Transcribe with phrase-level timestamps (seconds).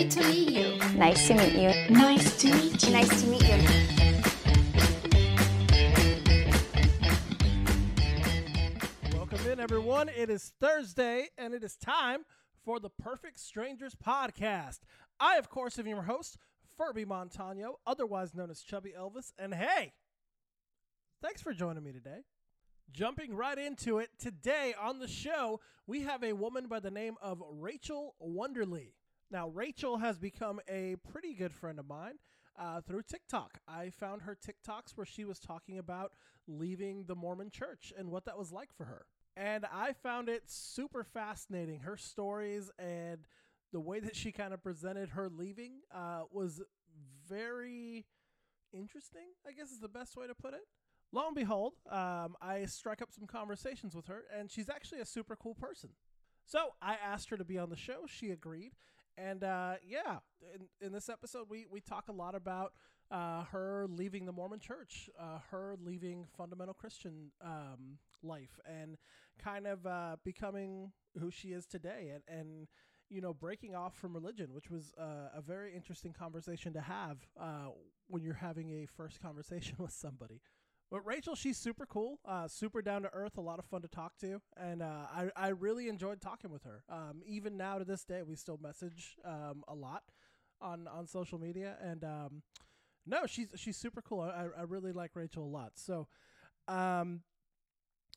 [0.00, 0.78] Great to meet you.
[0.94, 1.68] Nice to meet you.
[1.90, 2.90] Nice to meet you.
[2.90, 3.58] Nice to meet you.
[9.14, 10.08] Welcome in, everyone.
[10.08, 12.24] It is Thursday, and it is time
[12.64, 14.78] for the Perfect Strangers podcast.
[15.20, 16.38] I, of course, am your host,
[16.78, 19.34] Furby Montano, otherwise known as Chubby Elvis.
[19.38, 19.92] And hey,
[21.20, 22.20] thanks for joining me today.
[22.90, 27.16] Jumping right into it, today on the show, we have a woman by the name
[27.20, 28.92] of Rachel Wunderli.
[29.30, 32.14] Now, Rachel has become a pretty good friend of mine
[32.58, 33.58] uh, through TikTok.
[33.68, 36.12] I found her TikToks where she was talking about
[36.48, 39.06] leaving the Mormon church and what that was like for her.
[39.36, 41.80] And I found it super fascinating.
[41.80, 43.18] Her stories and
[43.72, 46.60] the way that she kind of presented her leaving uh, was
[47.28, 48.06] very
[48.72, 50.66] interesting, I guess is the best way to put it.
[51.12, 55.06] Lo and behold, um, I struck up some conversations with her, and she's actually a
[55.06, 55.90] super cool person.
[56.44, 58.06] So I asked her to be on the show.
[58.06, 58.72] She agreed.
[59.20, 60.18] And uh, yeah,
[60.54, 62.72] in, in this episode, we, we talk a lot about
[63.10, 68.96] uh, her leaving the Mormon church, uh, her leaving fundamental Christian um, life, and
[69.38, 72.68] kind of uh, becoming who she is today, and, and
[73.08, 77.18] you know breaking off from religion, which was uh, a very interesting conversation to have
[77.38, 77.68] uh,
[78.06, 80.40] when you're having a first conversation with somebody.
[80.90, 83.88] But Rachel, she's super cool, uh, super down to earth, a lot of fun to
[83.88, 86.82] talk to, and uh, I I really enjoyed talking with her.
[86.88, 90.02] Um, even now to this day, we still message um, a lot
[90.60, 92.42] on on social media, and um,
[93.06, 94.20] no, she's she's super cool.
[94.20, 95.72] I I really like Rachel a lot.
[95.76, 96.08] So,
[96.66, 97.22] um,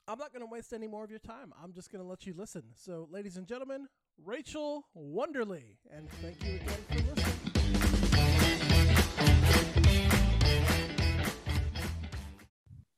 [0.08, 1.54] I'm not going to waste any more of your time.
[1.62, 2.64] I'm just going to let you listen.
[2.76, 3.88] So, ladies and gentlemen,
[4.24, 7.43] Rachel Wunderli, and thank you again for listening.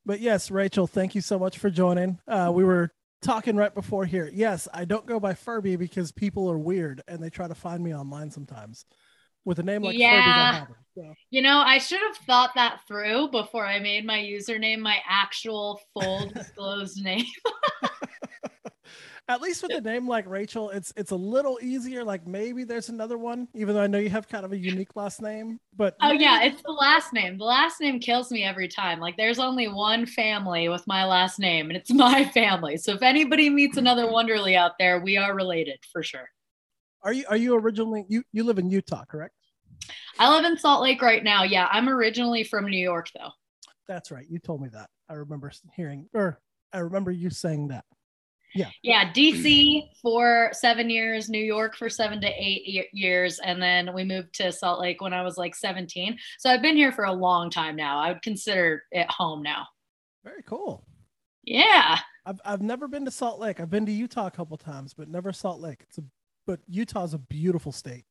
[0.05, 2.19] But yes, Rachel, thank you so much for joining.
[2.27, 4.29] Uh, we were talking right before here.
[4.31, 7.83] Yes, I don't go by Furby because people are weird and they try to find
[7.83, 8.85] me online sometimes.
[9.45, 10.11] With a name like Yeah.
[10.11, 10.75] Furby, don't have it.
[10.95, 11.13] So.
[11.29, 15.81] You know, I should have thought that through before I made my username my actual
[15.93, 17.25] full disclosed name.
[19.27, 22.03] At least with a name like Rachel, it's it's a little easier.
[22.03, 24.95] Like maybe there's another one, even though I know you have kind of a unique
[24.95, 25.59] last name.
[25.75, 27.39] But Oh yeah, it's the last name.
[27.39, 28.99] The last name kills me every time.
[28.99, 32.77] Like there's only one family with my last name and it's my family.
[32.77, 36.29] So if anybody meets another Wunderli out there, we are related for sure.
[37.01, 39.33] are you are you originally you you live in Utah, correct?
[40.19, 41.41] I live in Salt Lake right now.
[41.41, 43.31] Yeah, I'm originally from New York though.
[43.87, 44.25] That's right.
[44.29, 44.91] You told me that.
[45.09, 46.39] I remember hearing or
[46.71, 47.85] I remember you saying that.
[48.55, 49.11] Yeah, Yeah.
[49.13, 54.03] DC for seven years, New York for seven to eight ye- years, and then we
[54.03, 56.17] moved to Salt Lake when I was like 17.
[56.39, 57.99] So I've been here for a long time now.
[57.99, 59.67] I would consider it home now.
[60.23, 60.87] Very cool.
[61.43, 61.99] Yeah.
[62.25, 63.59] I've I've never been to Salt Lake.
[63.59, 65.81] I've been to Utah a couple times, but never Salt Lake.
[65.81, 66.03] It's a
[66.47, 68.05] but Utah's a beautiful state.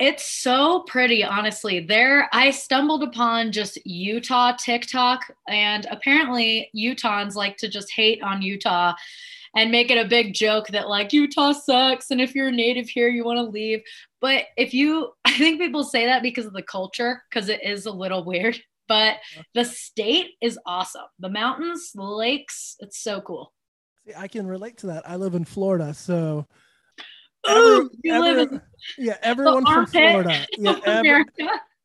[0.00, 1.80] It's so pretty, honestly.
[1.80, 8.40] There, I stumbled upon just Utah TikTok, and apparently, Utahns like to just hate on
[8.40, 8.94] Utah
[9.54, 12.10] and make it a big joke that, like, Utah sucks.
[12.10, 13.82] And if you're a native here, you want to leave.
[14.22, 17.84] But if you, I think people say that because of the culture, because it is
[17.84, 18.58] a little weird.
[18.88, 19.18] But
[19.52, 21.04] the state is awesome.
[21.18, 23.52] The mountains, the lakes, it's so cool.
[24.16, 25.06] I can relate to that.
[25.06, 26.46] I live in Florida, so
[27.46, 28.60] every- oh, you live in
[28.98, 30.46] yeah, everyone from Florida.
[30.58, 31.24] Yeah, every,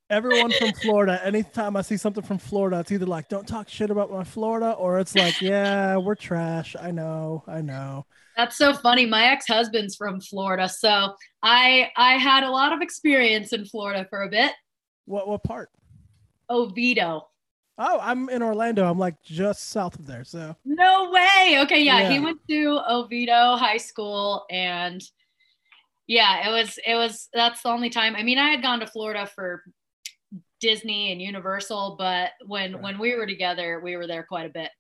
[0.09, 1.19] everyone from Florida.
[1.23, 4.71] Anytime I see something from Florida, it's either like, "Don't talk shit about my Florida,"
[4.71, 8.05] or it's like, "Yeah, we're trash." I know, I know.
[8.37, 9.05] That's so funny.
[9.05, 14.23] My ex-husband's from Florida, so I I had a lot of experience in Florida for
[14.23, 14.51] a bit.
[15.05, 15.69] What what part?
[16.49, 17.27] Oviedo.
[17.77, 18.89] Oh, I'm in Orlando.
[18.89, 20.23] I'm like just south of there.
[20.23, 21.59] So No way.
[21.61, 25.01] Okay, yeah, he went to Oviedo High School and
[26.07, 28.15] yeah, it was it was that's the only time.
[28.15, 29.63] I mean, I had gone to Florida for
[30.61, 32.83] Disney and Universal, but when Right.
[32.83, 34.71] when we were together, we were there quite a bit.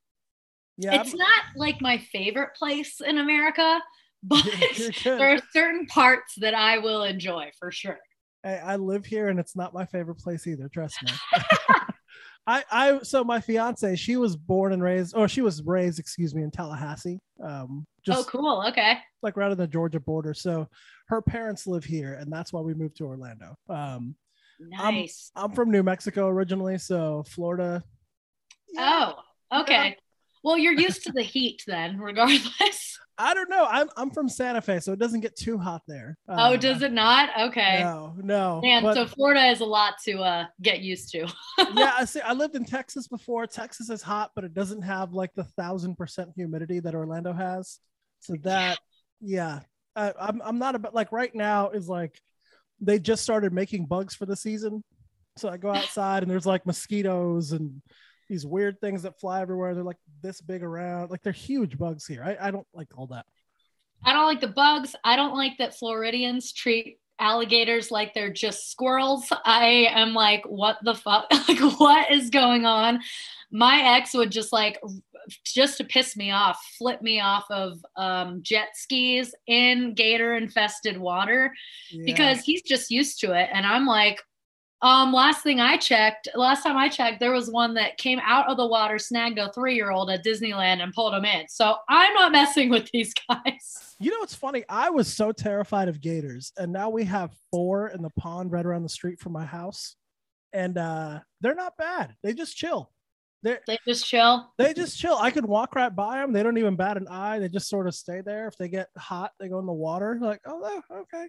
[0.77, 3.79] yeah, It's not like my favorite place in America,
[4.23, 4.43] but
[5.03, 7.99] there are certain parts that I will enjoy for sure.
[8.43, 10.69] I, I live here and it's not my favorite place either.
[10.69, 11.11] Trust me.
[12.47, 16.35] I, I, so my fiance, she was born and raised, or she was raised, excuse
[16.35, 17.19] me, in Tallahassee.
[17.43, 18.63] Um, just oh, cool.
[18.67, 18.99] Okay.
[19.23, 20.33] like right on the Georgia border.
[20.33, 20.67] So
[21.07, 23.57] her parents live here, and that's why we moved to Orlando.
[23.67, 24.15] Um,
[24.59, 25.31] Nice.
[25.35, 27.83] I'm from New Mexico originally, so Florida.
[28.77, 29.13] oh,
[29.53, 29.97] okay.
[30.45, 32.99] Well, you're used to the heat then, regardless.
[33.17, 33.65] I don't know.
[33.67, 36.19] I'm I'm from Santa Fe, so it doesn't get too hot there.
[36.29, 37.29] oh, Uh, does it not?
[37.47, 37.79] Okay.
[37.81, 38.59] No, no.
[38.61, 41.21] Man, but- so Florida is a lot to uh get used to.
[41.75, 42.21] yeah, I see.
[42.21, 43.47] I lived in Texas before.
[43.47, 47.79] Texas is hot, but it doesn't have like the thousand percent humidity that Orlando has.
[48.19, 48.77] So that,
[49.21, 49.61] yeah,
[49.95, 52.21] I, I'm I'm not about like right now is like
[52.81, 54.83] they just started making bugs for the season.
[55.37, 57.81] So I go outside and there's like mosquitoes and
[58.27, 59.73] these weird things that fly everywhere.
[59.73, 62.23] They're like this big around, like they're huge bugs here.
[62.23, 63.25] I, I don't like all that.
[64.03, 64.95] I don't like the bugs.
[65.03, 69.31] I don't like that Floridians treat alligators like they're just squirrels.
[69.45, 71.25] I am like, what the fuck?
[71.47, 72.99] like, what is going on?
[73.51, 74.79] My ex would just like,
[75.43, 80.97] just to piss me off, flip me off of um, jet skis in gator infested
[80.97, 81.51] water
[81.89, 82.03] Yeah.
[82.05, 83.49] because he's just used to it.
[83.51, 84.21] And I'm like,
[84.85, 88.47] um, last thing I checked, last time I checked, there was one that came out
[88.47, 91.47] of the water, snagged a three year old at Disneyland and pulled him in.
[91.49, 93.95] So I'm not messing with these guys.
[93.99, 94.63] You know what's funny?
[94.69, 98.65] I was so terrified of gators, and now we have four in the pond right
[98.65, 99.95] around the street from my house,
[100.53, 102.15] and uh, they're not bad.
[102.21, 102.91] They just chill.
[103.41, 104.51] They They just chill.
[104.59, 105.17] they just chill.
[105.19, 106.31] I could walk right by them.
[106.31, 107.39] They don't even bat an eye.
[107.39, 108.47] They just sort of stay there.
[108.47, 110.19] If they get hot, they go in the water.
[110.21, 111.27] Like, oh, oh, okay.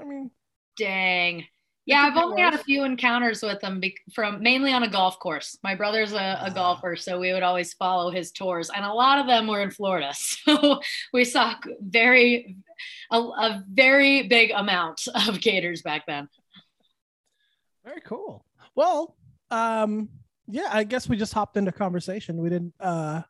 [0.00, 0.30] I mean,
[0.76, 1.44] Dang.
[1.84, 5.18] Yeah, I've only had a few encounters with them be- from mainly on a golf
[5.18, 5.58] course.
[5.64, 6.48] My brother's a, a Ah.
[6.50, 9.70] golfer, so we would always follow his tours, and a lot of them were in
[9.70, 10.12] Florida.
[10.44, 10.80] So
[11.12, 12.56] we saw very
[13.10, 16.28] a, a very big amount of gators back then.
[17.84, 18.44] very cool.
[18.76, 19.16] Well,
[19.50, 20.08] um,
[20.48, 22.36] yeah, I guess we just hopped into conversation.
[22.40, 22.74] We didn't.
[22.80, 23.22] uh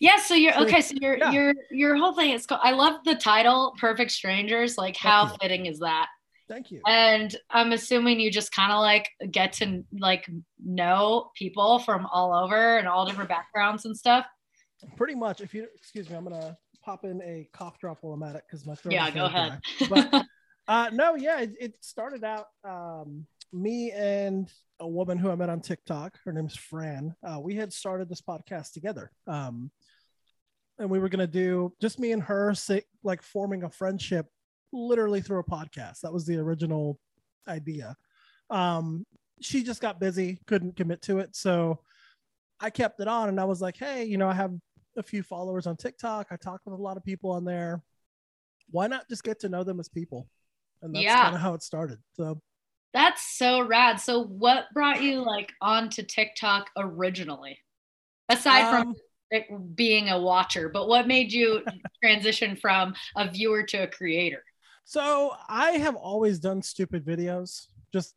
[0.00, 0.80] Yeah, so you're okay.
[0.80, 1.30] So your yeah.
[1.30, 2.46] your your whole thing is.
[2.46, 6.08] Called, I love the title, "Perfect Strangers." Like, how fitting is that?
[6.52, 6.82] Thank you.
[6.86, 10.28] And I'm assuming you just kind of like get to like
[10.62, 14.26] know people from all over and all different backgrounds and stuff.
[14.96, 15.40] Pretty much.
[15.40, 18.42] If you excuse me, I'm gonna pop in a cough drop while I'm at it
[18.46, 18.92] because my throat.
[18.92, 19.60] Yeah, go ahead.
[19.88, 20.26] But
[20.68, 25.48] uh, no, yeah, it, it started out um, me and a woman who I met
[25.48, 26.18] on TikTok.
[26.24, 27.14] Her name's Fran.
[27.26, 29.10] Uh, we had started this podcast together.
[29.26, 29.70] Um,
[30.78, 34.26] and we were going to do just me and her, say, like forming a friendship
[34.72, 36.00] literally through a podcast.
[36.00, 36.98] That was the original
[37.48, 37.96] idea.
[38.50, 39.04] Um,
[39.40, 41.34] she just got busy, couldn't commit to it.
[41.34, 41.80] So
[42.60, 44.52] I kept it on and I was like, hey, you know, I have
[44.96, 46.28] a few followers on TikTok.
[46.30, 47.82] I talk with a lot of people on there.
[48.70, 50.28] Why not just get to know them as people?
[50.82, 51.22] And that's Yeah.
[51.22, 51.98] kind of how it started.
[52.14, 52.40] So
[52.94, 54.00] That's so rad.
[54.00, 57.58] So what brought you like onto TikTok originally?
[58.28, 58.94] Aside from um,
[59.30, 61.62] it being a watcher, but what made you
[62.02, 64.44] transition from a viewer to a creator?
[64.84, 68.14] So I have always done stupid videos, just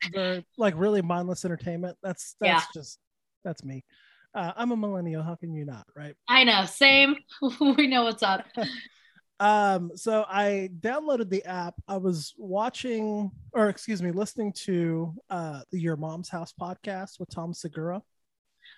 [0.58, 1.98] like really mindless entertainment.
[2.04, 3.00] That's that's just
[3.44, 3.84] that's me.
[4.34, 5.24] Uh, I'm a millennial.
[5.24, 6.16] How can you not, right?
[6.28, 7.16] I know, same.
[7.60, 8.46] we know what's up.
[9.38, 11.76] Um, so I downloaded the app.
[11.90, 17.30] I was watching, or excuse me, listening to uh, the Your Mom's House podcast with
[17.30, 18.02] Tom Segura.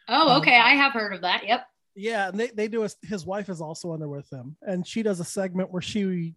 [0.10, 0.58] Oh, Um, okay.
[0.58, 1.46] I have heard of that.
[1.46, 1.68] Yep.
[1.96, 4.86] Yeah, and they, they do a, his wife is also on there with him, and
[4.88, 6.34] she does a segment where she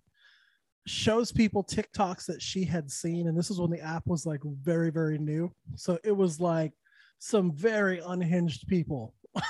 [0.91, 4.41] shows people TikToks that she had seen, and this is when the app was like
[4.45, 6.73] very very new, so it was like
[7.19, 9.15] some very unhinged people.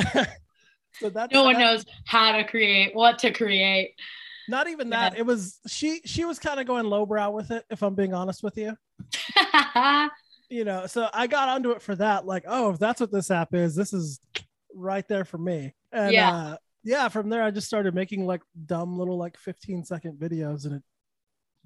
[0.00, 3.94] so that's No one that- knows how to create, what to create.
[4.48, 5.10] Not even Yeah.
[5.10, 5.18] that.
[5.18, 6.00] It was she.
[6.04, 7.64] She was kind of going lowbrow with it.
[7.68, 8.76] If I'm being honest with you,
[10.48, 10.86] you know.
[10.86, 12.26] So I got onto it for that.
[12.26, 14.20] Like, oh, if that's what this app is, this is
[14.72, 15.74] right there for me.
[15.90, 16.36] And Yeah.
[16.36, 16.56] uh,
[16.86, 17.08] yeah.
[17.08, 20.82] From there, I just started making like dumb little like 15 second videos, and it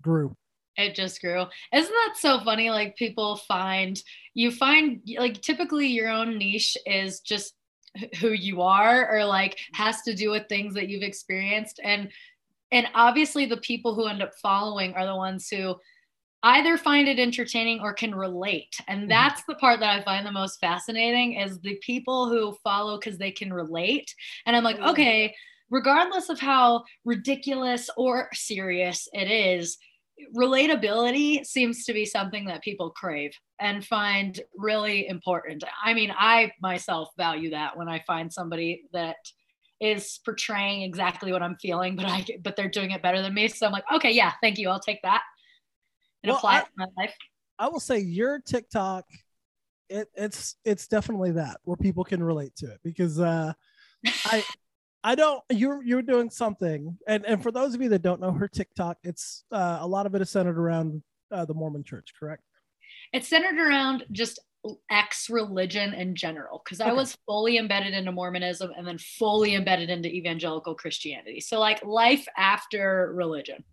[0.00, 0.34] grew.
[0.76, 1.44] it just grew.
[1.72, 2.70] Isn't that so funny?
[2.70, 4.00] Like people find
[4.34, 7.54] you find like typically your own niche is just
[8.20, 12.08] who you are or like has to do with things that you've experienced and
[12.70, 15.74] and obviously the people who end up following are the ones who
[16.42, 19.08] either find it entertaining or can relate and Mhm.
[19.08, 23.18] that's the part that i find the most fascinating is the people who follow because
[23.18, 24.14] they can relate
[24.46, 25.34] and i'm like Oh, okay
[25.70, 29.78] regardless of how ridiculous or serious it is
[30.36, 35.64] relatability seems to be something that people crave and find really important.
[35.82, 39.16] I mean, I myself value that when I find somebody that
[39.80, 43.48] is portraying exactly what I'm feeling, but I but they're doing it better than me.
[43.48, 44.68] So I'm like, okay, yeah, thank you.
[44.68, 45.22] I'll take that
[46.22, 47.14] and Well, apply I- to my life.
[47.58, 49.04] I will say your TikTok,
[49.90, 53.52] it, it's it's definitely that where people can relate to it because uh,
[54.24, 54.44] I
[55.04, 58.32] I don't you're you're doing something and and for those of you that don't know
[58.32, 62.12] her TikTok, it's uh, a lot of it is centered around uh, the Mormon Church,
[62.18, 62.42] correct?
[63.12, 64.38] It's centered around just
[64.90, 69.90] ex religion in general because I was fully embedded into Mormonism and then fully embedded
[69.90, 71.40] into evangelical Christianity.
[71.40, 73.64] So like life after religion.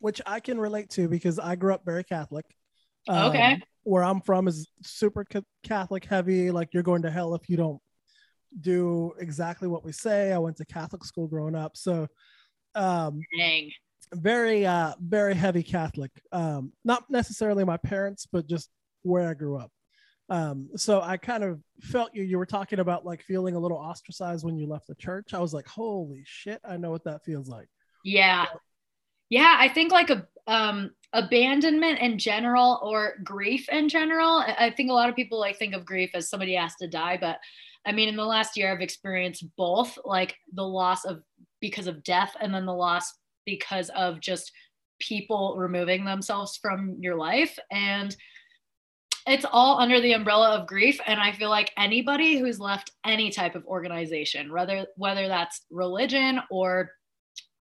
[0.00, 2.44] Which I can relate to because I grew up very Catholic.
[3.08, 3.52] Okay.
[3.54, 5.24] Um, Where I'm from is super
[5.62, 6.50] Catholic heavy.
[6.50, 7.80] Like you're going to hell if you don't
[8.60, 10.32] do exactly what we say.
[10.32, 12.08] I went to Catholic school growing up, so
[12.74, 13.70] um, Dang.
[14.14, 18.70] very uh very heavy catholic um not necessarily my parents but just
[19.02, 19.70] where i grew up
[20.30, 23.76] um so i kind of felt you you were talking about like feeling a little
[23.76, 27.24] ostracized when you left the church i was like holy shit i know what that
[27.24, 27.68] feels like
[28.04, 28.46] Yeah.
[29.30, 34.44] Yeah, I think like a um abandonment in general or grief in general.
[34.46, 37.16] I think a lot of people like think of grief as somebody has to die,
[37.20, 37.38] but
[37.86, 41.22] I mean in the last year I've experienced both like the loss of
[41.60, 43.14] because of death and then the loss
[43.46, 44.52] because of just
[45.00, 48.14] people removing themselves from your life and
[49.26, 53.30] it's all under the umbrella of grief and i feel like anybody who's left any
[53.30, 56.90] type of organization whether whether that's religion or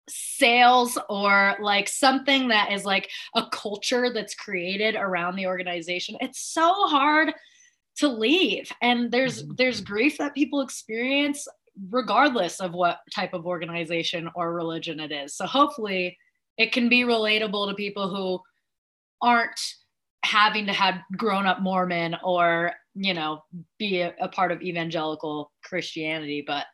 [0.09, 6.39] sales or like something that is like a culture that's created around the organization it's
[6.41, 7.33] so hard
[7.95, 9.57] to leave and there's Mhm.
[9.57, 11.47] there's grief that people experience
[11.89, 16.17] regardless of what type of organization or religion it is so hopefully
[16.57, 18.41] it can be relatable to people who
[19.21, 19.59] aren't
[20.25, 23.41] having to have grown up mormon or you know
[23.77, 26.65] be a, a part of evangelical christianity but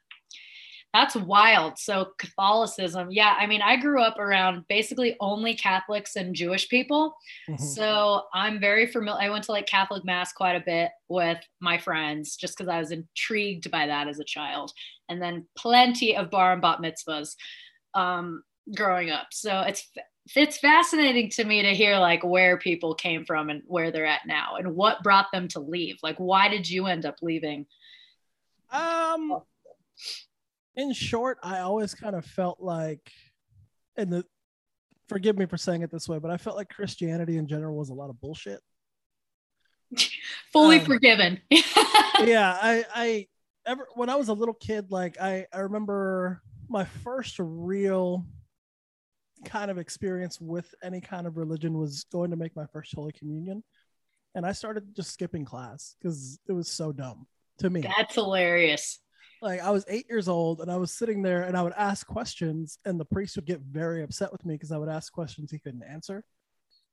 [0.96, 1.78] that's wild.
[1.78, 7.18] So Catholicism, yeah, I mean, I grew up around basically only Catholics and Jewish people.
[7.50, 7.60] Mhm.
[7.60, 9.22] So I'm very familiar.
[9.22, 12.80] I went to like Catholic mass quite a bit with my friends just because I
[12.80, 14.72] was intrigued by that as a child.
[15.10, 17.36] And then plenty of bar and bat mitzvahs
[17.94, 19.28] um, growing up.
[19.32, 19.90] So it's
[20.34, 24.26] it's fascinating to me to hear like where people came from and where they're at
[24.26, 25.98] now and what brought them to leave.
[26.02, 27.68] Like, why did you end up leaving?
[28.72, 29.42] Um,
[30.76, 33.12] in short, I always kind of felt like,
[33.98, 34.26] and the,
[35.08, 37.90] forgive me for saying it this way, but I felt like Christianity in general was
[37.90, 38.60] a lot of bullshit.
[40.52, 41.42] Fully Um, forgiven.
[41.52, 43.28] yeah, I, I,
[43.66, 48.26] ever when I was a little kid, like I, I remember my first real
[49.46, 53.12] kind of experience with any kind of religion was going to make my first Holy
[53.12, 53.64] Communion,
[54.34, 57.28] and I started just skipping class because it was so dumb
[57.60, 57.82] to me.
[57.82, 59.00] That's hilarious.
[59.42, 62.08] Like I was eight years old and I was sitting there and I would ask
[62.08, 65.52] questions and the priest would get very upset with me because I would ask questions
[65.52, 66.24] he couldn't answer.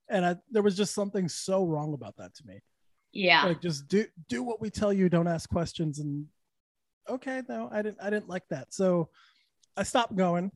[0.08, 2.60] And I, there was just something so wrong about that to me.
[3.12, 3.44] Yeah.
[3.44, 5.98] Like just do do what we tell you, don't ask questions.
[5.98, 6.26] And
[7.08, 8.72] okay, no, I didn't I didn't like that.
[8.72, 9.10] So
[9.76, 10.50] I stopped going.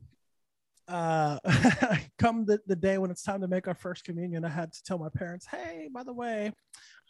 [0.87, 1.39] Uh
[2.17, 4.83] come the, the day when it's time to make our first communion, I had to
[4.83, 6.51] tell my parents, hey, by the way,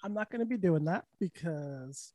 [0.04, 2.14] I'm not gonna be doing that because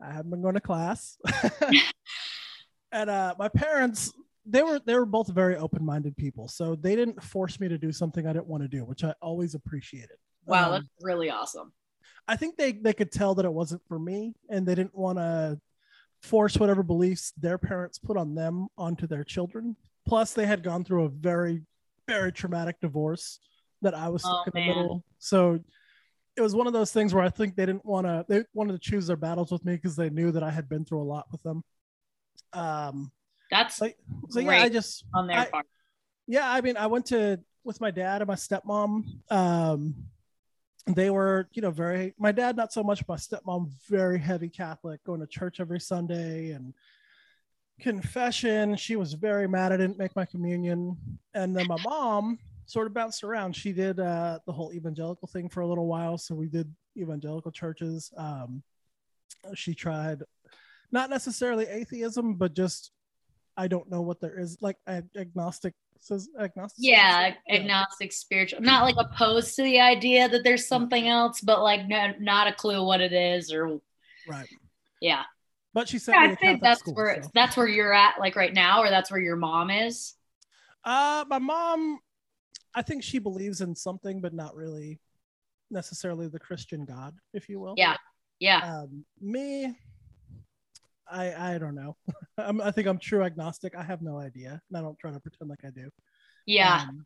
[0.00, 1.18] I haven't been going to class.
[2.92, 4.12] and uh, my parents,
[4.46, 7.78] they were they were both very open minded people, so they didn't force me to
[7.78, 10.16] do something I didn't want to do, which I always appreciated.
[10.46, 11.72] Wow, Um, that's really awesome.
[12.26, 15.18] I think they they could tell that it wasn't for me, and they didn't want
[15.18, 15.60] to
[16.22, 19.76] force whatever beliefs their parents put on them onto their children.
[20.06, 21.62] Plus, they had gone through a very
[22.06, 23.38] very traumatic divorce
[23.82, 24.68] that I was stuck Oh, in the man.
[24.68, 25.04] middle.
[25.18, 25.60] So
[26.38, 28.72] it was one of those things where I think they didn't want to they wanted
[28.72, 31.10] to choose their battles with me because they knew that I had been through a
[31.14, 31.64] lot with them.
[32.52, 33.10] Um,
[33.50, 33.98] That's like
[34.30, 35.66] so yeah, I just on their I- part.
[36.28, 39.02] yeah, I mean, I went to with my dad and my stepmom.
[39.32, 39.94] Um,
[40.86, 42.14] they were, you know, very.
[42.18, 43.06] My dad not so much.
[43.08, 46.72] My stepmom very heavy Catholic, going to church every Sunday and
[47.80, 48.76] confession.
[48.76, 50.96] She was very mad I didn't make my communion,
[51.34, 52.38] and then my mom
[52.68, 53.56] sort of bounced around.
[53.56, 57.50] She did uh, the whole evangelical thing for a little while, so we did evangelical
[57.50, 58.12] churches.
[58.16, 58.62] Um,
[59.54, 60.22] she tried,
[60.92, 62.92] not necessarily atheism, but just
[63.56, 66.84] I don't know what there is like ag- agnostic says agnostic.
[66.84, 71.88] Yeah, agnostic, spiritual, not like opposed to the idea that there's something else, but like
[71.88, 73.80] no, not a clue what it is, or
[74.28, 74.46] right.
[75.00, 75.22] yeah.
[75.74, 77.30] But she said Yeah, I think Catholic that's school, where so.
[77.34, 80.14] that's where you're at, like right now, or that's where your mom is.
[80.84, 81.98] Uh, my mom,
[82.78, 85.00] I think she believes in something, but not really
[85.68, 87.74] necessarily the Christian God, if you will.
[87.76, 87.96] Yeah,
[88.38, 89.76] yeah, Um, me,
[91.10, 91.96] I I don't know.
[92.38, 93.74] I'm, I think I'm true agnostic.
[93.74, 95.90] I have no idea, and I don't try to pretend like I do.
[96.46, 96.84] yeah.
[96.88, 97.04] Um,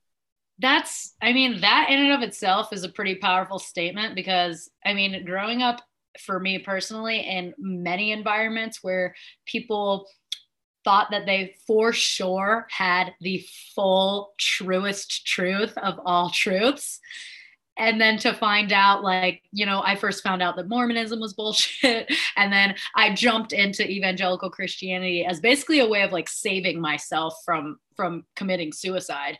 [0.58, 4.92] that's i mean that in and of itself is a pretty powerful statement because i
[4.92, 5.80] mean growing up
[6.20, 9.14] for me personally in many environments where
[9.46, 10.06] people
[10.84, 17.00] thought that they for sure had the full truest truth of all truths
[17.78, 21.32] and then to find out like you know i first found out that mormonism was
[21.32, 26.80] bullshit and then i jumped into evangelical christianity as basically a way of like saving
[26.80, 29.38] myself from from committing suicide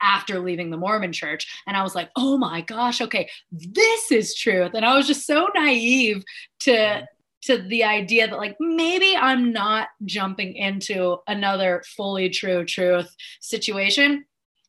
[0.00, 1.62] after leaving the Mormon church.
[1.66, 4.72] And I was like, oh my gosh, okay, this is truth.
[4.74, 6.22] And I was just so naive
[6.60, 7.04] to
[7.42, 14.24] to the idea that like maybe I'm not jumping into another fully true truth situation.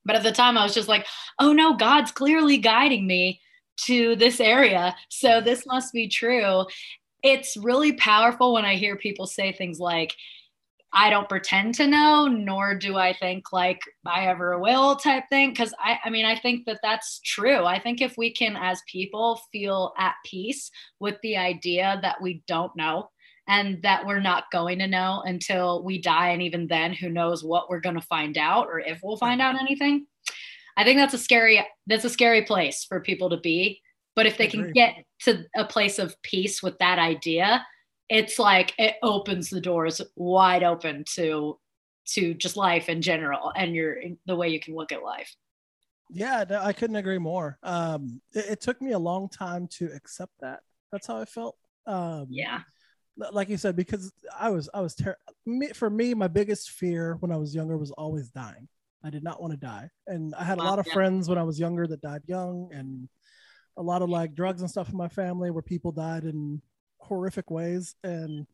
[0.06, 1.06] But at the time, I was just like,
[1.40, 3.42] oh no, God's clearly guiding me
[3.86, 4.96] to this area.
[5.10, 6.66] So this must be true.
[7.22, 10.16] It's really powerful when I hear people say things like,
[10.92, 15.54] I don't pretend to know, nor do I think like I ever will type thing.
[15.54, 17.64] Cause I, I mean, I think that that's true.
[17.66, 22.44] I think if we can, as people, feel at peace with the idea that we
[22.48, 23.10] don't know
[23.48, 26.30] and that we're not going to know until we die.
[26.30, 29.42] And even then, who knows what we're going to find out or if we'll find
[29.42, 30.08] out anything.
[30.76, 33.82] I think that's a scary, that's a scary place for people to be.
[34.16, 37.66] But if they can get to a place of peace with that idea,
[38.10, 41.58] it's like it opens the doors wide open to
[42.08, 45.34] to just life in general and your the way you can look at life.
[46.12, 47.58] Yeah i couldn't agree more.
[47.64, 50.62] Um it, it took me a long time to accept that.
[50.92, 51.56] That's how i felt.
[51.86, 52.62] Um yeah.
[53.32, 57.18] like you said because i was i was ter- me, for me my biggest fear
[57.20, 58.68] when i was younger was always dying.
[59.04, 59.90] I did not want to die.
[60.08, 60.94] And i had a lot of yeah.
[60.94, 63.08] friends when i was younger that died young and
[63.78, 66.62] a lot of like drugs and stuff in my family where people died in
[67.00, 68.46] horrific ways and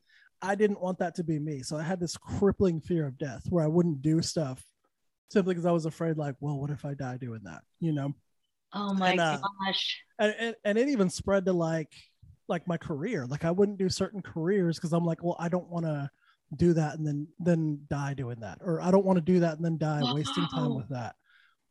[0.42, 1.62] I didn't want that to be me.
[1.62, 4.64] So I had this crippling fear of death where I wouldn't do stuff
[5.30, 7.62] simply because I was afraid, like, well, what if I die doing that?
[7.80, 8.14] You know?
[8.74, 10.02] Oh my and, uh, gosh.
[10.20, 11.92] And, and, and it even spread to like
[12.48, 13.26] like my career.
[13.26, 16.10] Like I wouldn't do certain careers because I'm like, well, I don't want to
[16.56, 18.60] do that and then then die doing that.
[18.62, 21.16] Or I don't want to do that and then die wasting time with that.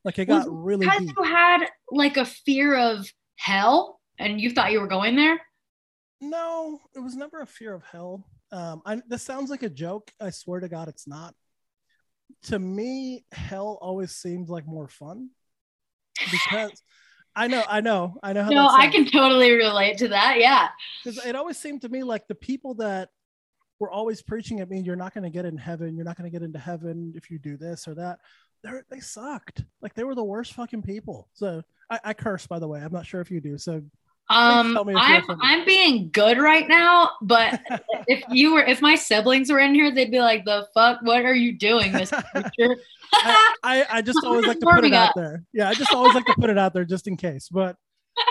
[0.04, 4.72] Like it got really because you had like a fear of hell and you thought
[4.72, 5.40] you were going there?
[6.20, 8.24] No, it was never a fear of hell.
[8.52, 10.12] Um, I, this sounds like a joke.
[10.20, 11.34] I swear to God, it's not.
[12.44, 15.30] To me, hell always seemed like more fun
[16.30, 16.80] because
[17.36, 18.48] I know, I know, I know.
[18.48, 20.36] no, I can totally relate to that.
[20.38, 20.68] Yeah,
[21.02, 23.08] because it always seemed to me like the people that
[23.80, 25.96] were always preaching at me, "You're not going to get in heaven.
[25.96, 28.20] You're not going to get into heaven if you do this or that."
[28.62, 29.64] They're, they sucked.
[29.82, 31.28] Like they were the worst fucking people.
[31.34, 32.80] So I, I curse, by the way.
[32.80, 33.58] I'm not sure if you do.
[33.58, 33.82] So
[34.30, 37.60] um, I'm I'm being good right now, but
[38.06, 41.00] if you were if my siblings were in here, they'd be like, "The fuck?
[41.02, 42.24] What are you doing, Mr.
[42.56, 42.76] Teacher?"
[43.12, 45.10] I, I, I just always like to put it up.
[45.10, 45.44] out there.
[45.52, 47.48] Yeah, I just always like to put it out there just in case.
[47.50, 47.76] But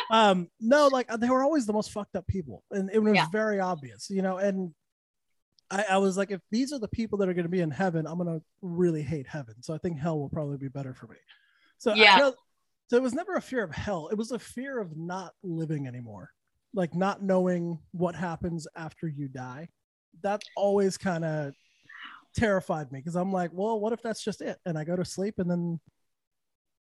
[0.09, 3.27] um, no, like they were always the most fucked up people, and it was yeah.
[3.31, 4.37] very obvious, you know.
[4.37, 4.73] And
[5.69, 7.71] I, I was like, if these are the people that are going to be in
[7.71, 9.61] heaven, I'm going to really hate heaven.
[9.61, 11.17] So I think hell will probably be better for me.
[11.77, 12.31] So yeah.
[12.93, 14.07] So it was never a fear of hell.
[14.11, 16.29] It was a fear of not living anymore,
[16.75, 19.69] like not knowing what happens after you die.
[20.21, 21.53] That always kind of
[22.35, 24.59] terrified me because I'm like, well, what if that's just it?
[24.67, 25.79] And I go to sleep and then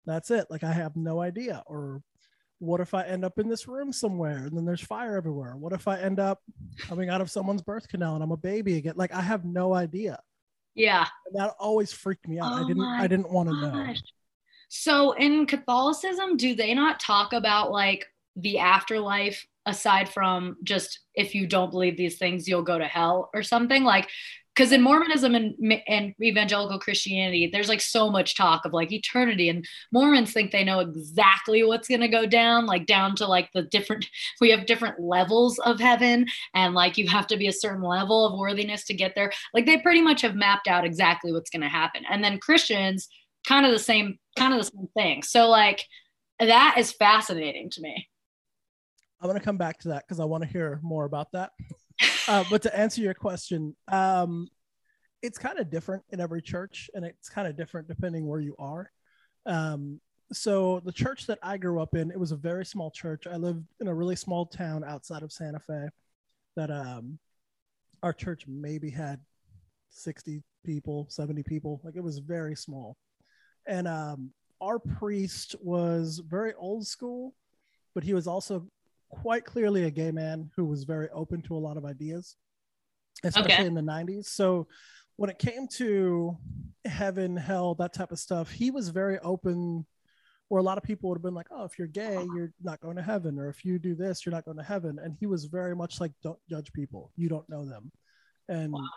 [0.05, 0.45] that's it.
[0.51, 1.63] Like I have no idea.
[1.65, 2.03] Or
[2.59, 5.55] what if I end up in this room somewhere and then there's fire everywhere?
[5.57, 6.39] What if I end up
[6.81, 8.93] coming out of someone's birth canal and I'm a baby again?
[8.95, 10.19] Like I have no idea.
[10.75, 11.07] Yeah.
[11.25, 12.51] And that always freaked me out.
[12.51, 13.93] Oh I didn't I didn't want to know.
[14.77, 21.33] So in Catholicism, do they not talk about like the afterlife aside from just if
[21.33, 23.85] you don't believe these things, you'll go to hell or something?
[23.85, 24.09] Like,
[24.53, 29.47] because in Mormonism and, and evangelical Christianity, there's like so much talk of like eternity,
[29.49, 33.49] and Mormons think they know exactly what's going to go down, like down to like
[33.53, 34.05] the different,
[34.41, 38.25] we have different levels of heaven, and like you have to be a certain level
[38.25, 39.31] of worthiness to get there.
[39.53, 42.03] Like they pretty much have mapped out exactly what's going to happen.
[42.09, 43.07] And then Christians,
[43.45, 45.23] kind of the same kind of the same thing.
[45.23, 45.85] So like
[46.39, 48.07] that is fascinating to me.
[49.21, 51.51] I'm to come back to that because i want to hear more about that.
[52.27, 54.47] Uh, but to answer your question um,
[55.21, 58.55] it's kind of different in every church and it's kind of different depending where you
[58.59, 58.91] are.
[59.45, 59.99] Um,
[60.33, 63.25] so the church that i grew up in it was a very small church.
[63.27, 65.87] I lived in a really small town outside of santa fe
[66.55, 67.19] that um,
[68.03, 69.19] our church maybe had
[69.91, 71.79] 60 people 70 people.
[71.83, 72.97] Like it was very small
[73.67, 77.33] and um, our priest was very old school,
[77.93, 78.67] but he was also
[79.09, 82.35] quite clearly a gay man who was very open to a lot of ideas,
[83.23, 83.65] especially okay.
[83.65, 84.25] in the 90s.
[84.25, 84.67] So
[85.15, 86.37] when it came to
[86.85, 89.85] heaven, hell, that type of stuff, he was very open.
[90.47, 92.79] Where a lot of people would have been like, "Oh, if you're gay, you're not
[92.79, 95.25] going to heaven," or "If you do this, you're not going to heaven." And he
[95.25, 97.91] was very much like, "Don't judge people; you don't know them."
[98.47, 98.87] And wow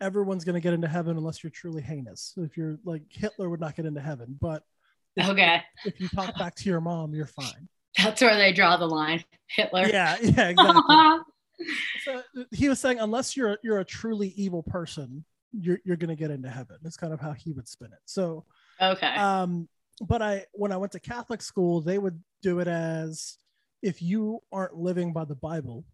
[0.00, 2.34] everyone's going to get into heaven unless you're truly heinous.
[2.36, 4.62] If you're like Hitler would not get into heaven, but
[5.16, 7.68] if, okay, if you talk back to your mom, you're fine.
[7.96, 9.24] That's where they draw the line.
[9.48, 9.86] Hitler.
[9.88, 11.24] Yeah, yeah, exactly.
[12.04, 16.16] so he was saying unless you're you're a truly evil person, you're you're going to
[16.16, 16.76] get into heaven.
[16.82, 18.00] That's kind of how he would spin it.
[18.04, 18.44] So
[18.80, 19.14] okay.
[19.14, 19.68] Um,
[20.00, 23.38] but I when I went to Catholic school, they would do it as
[23.82, 25.84] if you aren't living by the Bible,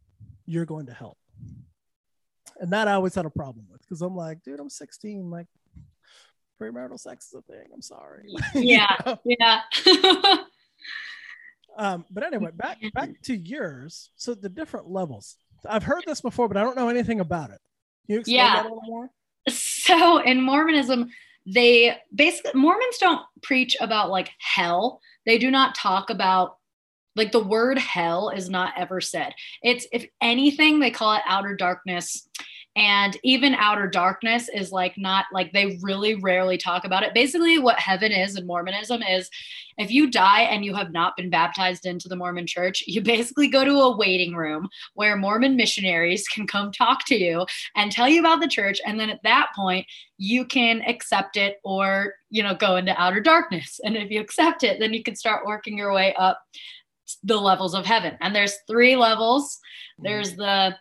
[0.46, 1.18] you're going to hell
[2.60, 5.30] and that I always had a problem with because I'm like, dude, I'm 16.
[5.30, 5.46] Like,
[6.60, 7.66] premarital sex is a thing.
[7.72, 8.28] I'm sorry.
[8.54, 8.96] Yeah.
[9.24, 9.60] yeah.
[11.76, 14.10] um, but anyway, back back to yours.
[14.16, 15.36] So the different levels.
[15.68, 17.60] I've heard this before, but I don't know anything about it.
[18.06, 18.54] Can you explain Yeah.
[18.54, 19.10] that a little more?
[19.48, 21.08] so in Mormonism,
[21.46, 25.00] they basically Mormons don't preach about like hell.
[25.26, 26.56] They do not talk about
[27.16, 29.34] like the word hell is not ever said.
[29.62, 32.28] It's if anything, they call it outer darkness.
[32.74, 37.12] And even outer darkness is like not like they really rarely talk about it.
[37.12, 39.28] Basically, what heaven is in Mormonism is
[39.76, 43.48] if you die and you have not been baptized into the Mormon church, you basically
[43.48, 47.44] go to a waiting room where Mormon missionaries can come talk to you
[47.76, 48.80] and tell you about the church.
[48.86, 53.20] And then at that point, you can accept it or, you know, go into outer
[53.20, 53.80] darkness.
[53.84, 56.40] And if you accept it, then you can start working your way up
[57.22, 58.16] the levels of heaven.
[58.20, 59.58] And there's three levels.
[59.98, 60.76] There's the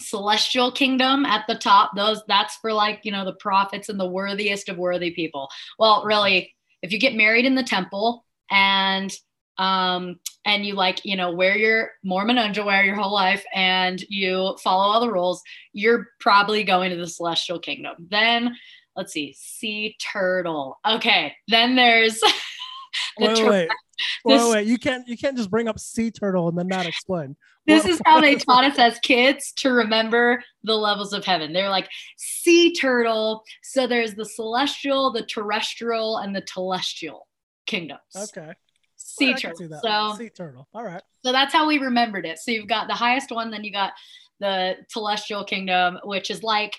[0.00, 1.92] celestial kingdom at the top.
[1.96, 5.48] Those that's for like, you know, the prophets and the worthiest of worthy people.
[5.78, 9.12] Well, really, if you get married in the temple and
[9.58, 14.56] um and you like you know wear your mormon underwear your whole life and you
[14.62, 15.42] follow all the rules
[15.74, 18.56] you're probably going to the celestial kingdom then
[18.96, 22.18] let's see sea turtle okay then there's
[23.18, 23.68] the Wait, wait, wait,
[24.24, 24.66] this- wait.
[24.66, 27.36] You can't you can't just bring up sea turtle and then not explain.
[27.66, 31.52] this What- is how they taught us as kids to remember the levels of heaven.
[31.52, 33.42] They're like sea turtle.
[33.62, 37.20] So there's the celestial, the terrestrial, and the telestial
[37.66, 38.00] kingdoms.
[38.16, 38.52] Okay.
[38.96, 39.80] Sea Well, I can see turtle.
[39.82, 40.68] So sea turtle.
[40.74, 41.02] All right.
[41.24, 42.38] so that's how we remembered it.
[42.38, 43.92] So you've got the highest one, then you got
[44.40, 46.76] the celestial kingdom, which is like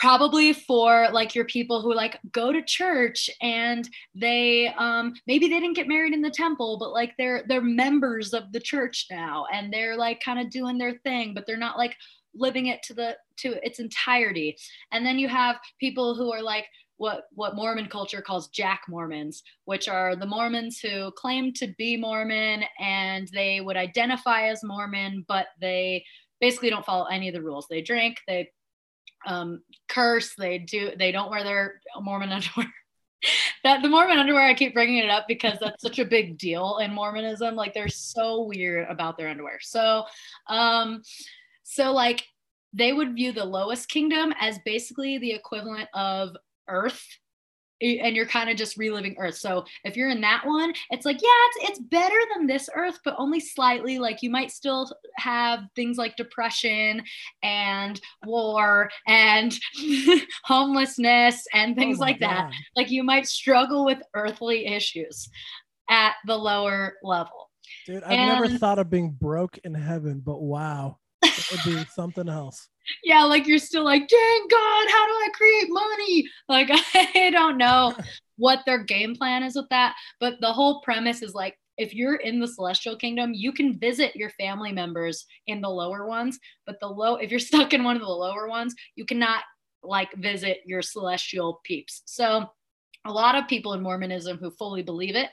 [0.00, 5.60] probably for like your people who like go to church and they um maybe they
[5.60, 9.44] didn't get married in the temple but like they're they're members of the church now
[9.52, 11.94] and they're like kind of doing their thing but they're not like
[12.34, 14.56] living it to the to its entirety
[14.90, 16.64] and then you have people who are like
[16.96, 21.96] what what Mormon culture calls Jack Mormons, which are the Mormons who claim to be
[21.96, 26.04] Mormon and they would identify as Mormon, but they
[26.42, 27.66] basically don't follow any of the rules.
[27.70, 28.50] They drink, they
[29.26, 32.72] um, curse, they do, they don't wear their Mormon underwear.
[33.64, 36.78] that the Mormon underwear, I keep bringing it up because that's such a big deal
[36.78, 37.54] in Mormonism.
[37.54, 39.58] Like they're so weird about their underwear.
[39.60, 40.04] So,
[40.48, 41.02] um,
[41.62, 42.24] so like
[42.72, 46.36] they would view the lowest kingdom as basically the equivalent of
[46.68, 47.04] earth
[47.80, 49.36] and you're kind of just reliving earth.
[49.36, 52.98] So if you're in that one it's like yeah it's, it's better than this earth
[53.04, 57.02] but only slightly like you might still have things like depression
[57.42, 59.58] and war and
[60.44, 62.52] homelessness and oh things Oh like that.
[62.76, 65.28] Like you might struggle with earthly issues
[65.88, 67.50] at the lower level.
[67.86, 70.98] Dude, I've never thought of being broke in heaven, but wow.
[71.22, 72.68] It would be something else.
[73.04, 76.28] yeah, like you're still like, dang God, how do I create money?
[76.48, 76.70] Like,
[77.14, 77.94] I don't know
[78.36, 79.94] what their game plan is with that.
[80.18, 84.16] But the whole premise is like, if you're in the celestial kingdom, you can visit
[84.16, 86.38] your family members in the lower ones.
[86.66, 89.42] But the low, if you're stuck in one of the lower ones, you cannot
[89.82, 92.02] like visit your celestial peeps.
[92.04, 92.46] So,
[93.06, 95.30] a lot of people in Mormonism who fully believe it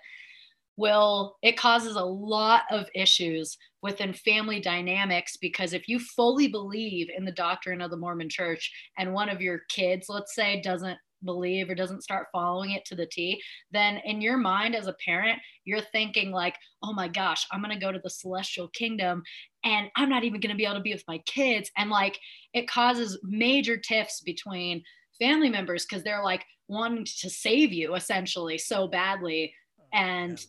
[0.78, 7.08] will it causes a lot of issues within family dynamics because if you fully believe
[7.16, 10.98] in the doctrine of the Mormon church and one of your kids let's say doesn't
[11.26, 14.96] believe or doesn't start following it to the T then in your mind as a
[15.04, 19.24] parent you're thinking like oh my gosh I'm going to go to the celestial kingdom
[19.68, 21.70] and I'm not even going to be able to be with my kids.
[21.78, 22.18] And like
[22.54, 24.84] it causes major tiffs between
[25.20, 29.54] family members because they're like wanting to save you essentially so badly.
[29.92, 30.44] And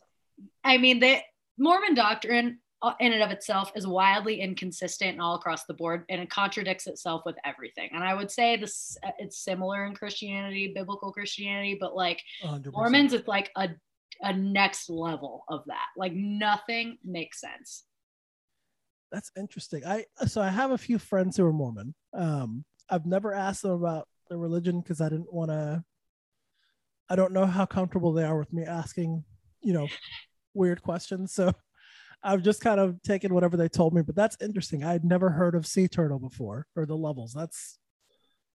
[0.65, 1.19] I mean, the
[1.59, 6.21] Mormon doctrine uh, in and of itself is wildly inconsistent all across the board, and
[6.21, 7.91] it contradicts itself with everything.
[7.93, 12.73] And I would say this uh, it's similar in Christianity, biblical Christianity, but like 100%.
[12.73, 13.71] Mormons, it's like a
[14.21, 15.87] a next level of that.
[15.97, 17.85] Like nothing makes sense.
[19.11, 19.85] That's interesting.
[19.87, 21.95] I so I have a few friends who are Mormon.
[22.13, 25.83] Um, I've never asked them about their religion because I didn't want to.
[27.09, 29.25] I don't know how comfortable they are with me asking,
[29.63, 29.89] you know,
[30.55, 31.33] weird questions.
[31.33, 31.53] So
[32.23, 34.03] I've just kind of taken whatever they told me.
[34.03, 34.85] But that's interesting.
[34.85, 37.33] I'd never heard of sea turtle before or the levels.
[37.33, 37.79] That's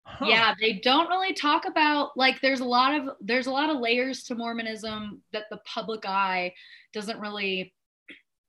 [0.05, 0.25] huh.
[0.27, 3.79] Yeah, they don't really talk about like there's a lot of there's a lot of
[3.79, 6.53] layers to Mormonism that the public eye
[6.93, 7.73] doesn't really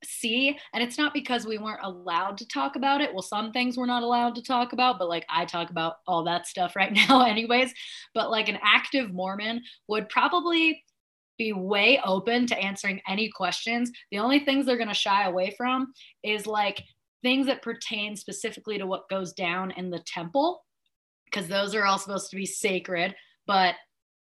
[0.05, 3.77] see and it's not because we weren't allowed to talk about it well some things
[3.77, 6.93] we're not allowed to talk about but like i talk about all that stuff right
[7.09, 7.73] now anyways
[8.13, 10.83] but like an active mormon would probably
[11.37, 15.53] be way open to answering any questions the only things they're going to shy away
[15.57, 15.93] from
[16.23, 16.83] is like
[17.23, 20.63] things that pertain specifically to what goes down in the temple
[21.25, 23.15] because those are all supposed to be sacred
[23.47, 23.75] but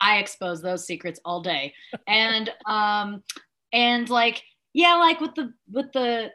[0.01, 1.75] I expose those secrets all day.
[2.07, 3.23] And um
[3.73, 6.31] and like yeah, like with the with the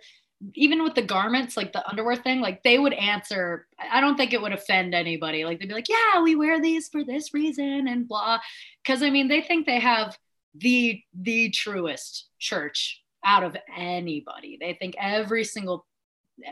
[0.54, 3.68] even with the garments, like the underwear thing, like they would answer.
[3.92, 5.46] I don't think it would offend anybody.
[5.46, 8.40] Like they'd be like, "Yeah, we wear these for this reason," and blah.
[8.84, 10.18] Because I mean, they think they have
[10.58, 14.58] the the truest church out of anybody.
[14.60, 15.86] They think every single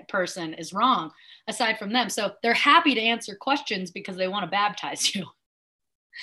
[0.08, 1.12] person is wrong
[1.48, 2.10] aside from them.
[2.10, 5.26] So they're happy to answer questions because they want to baptize you.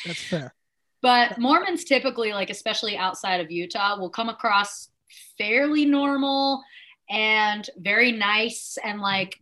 [0.07, 0.55] That's fair.
[1.03, 4.89] But Mormons typically, like especially outside of Utah, will come across
[5.39, 6.63] fairly normal
[7.09, 9.41] and very nice and like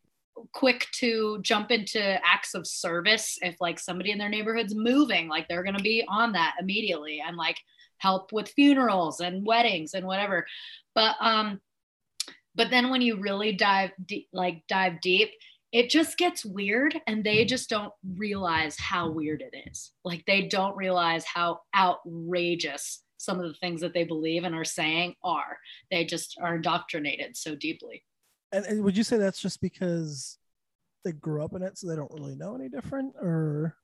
[0.52, 5.48] quick to jump into acts of service if like somebody in their neighborhood's moving like
[5.48, 7.58] they're going to be on that immediately and like
[7.98, 10.46] help with funerals and weddings and whatever
[10.94, 11.60] but um
[12.54, 15.30] but then when you really dive deep like dive deep
[15.70, 20.48] it just gets weird and they just don't realize how weird it is like they
[20.48, 25.58] don't realize how outrageous some of the things that they believe and are saying are.
[25.90, 28.04] They just are indoctrinated so deeply.
[28.52, 30.38] And, and would you say that's just because
[31.04, 33.76] they grew up in it, so they don't really know any different, or?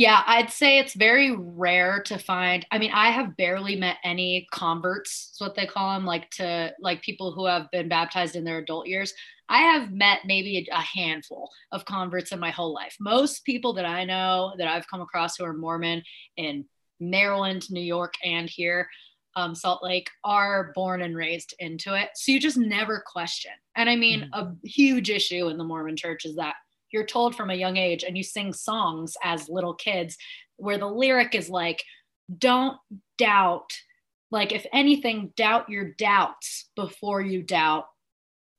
[0.00, 2.64] Yeah, I'd say it's very rare to find.
[2.70, 6.72] I mean, I have barely met any converts, is what they call them, like to
[6.80, 9.12] like people who have been baptized in their adult years.
[9.50, 12.96] I have met maybe a handful of converts in my whole life.
[12.98, 16.02] Most people that I know that I've come across who are Mormon
[16.38, 16.64] in
[16.98, 18.88] Maryland, New York, and here,
[19.36, 22.08] um, Salt Lake, are born and raised into it.
[22.14, 23.52] So you just never question.
[23.76, 24.32] And I mean, mm-hmm.
[24.32, 26.54] a huge issue in the Mormon church is that
[26.92, 30.16] you're told from a young age and you sing songs as little kids
[30.56, 31.82] where the lyric is like,
[32.36, 32.76] don't
[33.18, 33.72] doubt.
[34.30, 37.86] Like, if anything, doubt your doubts before you doubt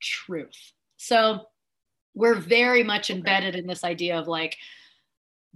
[0.02, 0.74] truth.
[0.98, 1.48] So
[2.14, 4.58] we're very much embedded in this idea of like,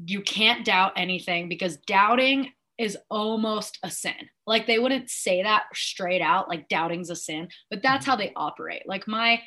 [0.05, 4.29] you can't doubt anything because doubting is almost a sin.
[4.45, 8.11] Like they wouldn't say that straight out, like doubting's a sin, but that's mm-hmm.
[8.11, 8.83] how they operate.
[8.85, 9.41] Like my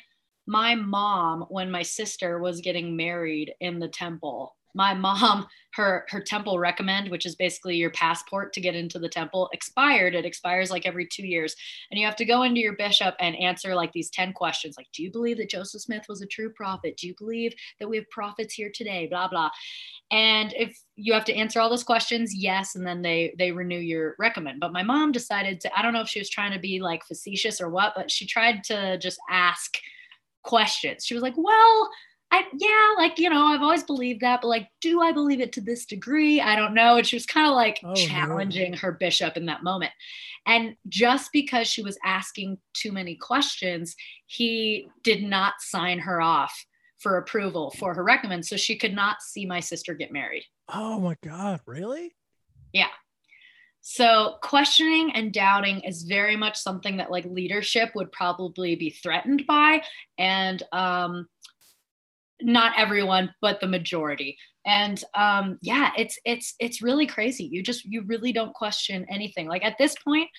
[0.49, 6.19] my mom, when my sister was getting married in the temple, my mom her her
[6.19, 10.15] temple recommend which is basically your passport to get into the temple expired.
[10.15, 11.55] It expires like every 2 years.
[11.91, 14.87] And you have to go into your bishop and answer like these 10 questions like
[14.91, 16.97] do you believe that Joseph Smith was a true prophet?
[16.97, 19.05] Do you believe that we have prophets here today?
[19.05, 19.51] Blah blah.
[20.09, 23.77] And if you have to answer all those questions yes and then they they renew
[23.77, 24.59] your recommend.
[24.59, 27.05] But my mom decided to I don't know if she was trying to be like
[27.05, 29.77] facetious or what but she tried to just ask
[30.43, 31.89] questions she was like well
[32.31, 35.51] I yeah, like you know, I've always believed that, but like, do I believe it
[35.53, 36.39] to this degree?
[36.39, 36.97] I don't know.
[36.97, 38.77] And she was kind of like oh, challenging no.
[38.77, 39.91] her bishop in that moment.
[40.45, 43.95] And just because she was asking too many questions,
[44.27, 46.65] he did not sign her off
[46.99, 48.45] for approval for her recommend.
[48.45, 50.43] So she could not see my sister get married.
[50.71, 52.15] Oh my God, really?
[52.73, 52.89] Yeah.
[53.81, 59.45] So questioning and doubting is very much something that like leadership would probably be threatened
[59.47, 59.81] by.
[60.17, 61.27] And um
[62.41, 67.85] not everyone but the majority and um yeah it's it's it's really crazy you just
[67.85, 70.29] you really don't question anything like at this point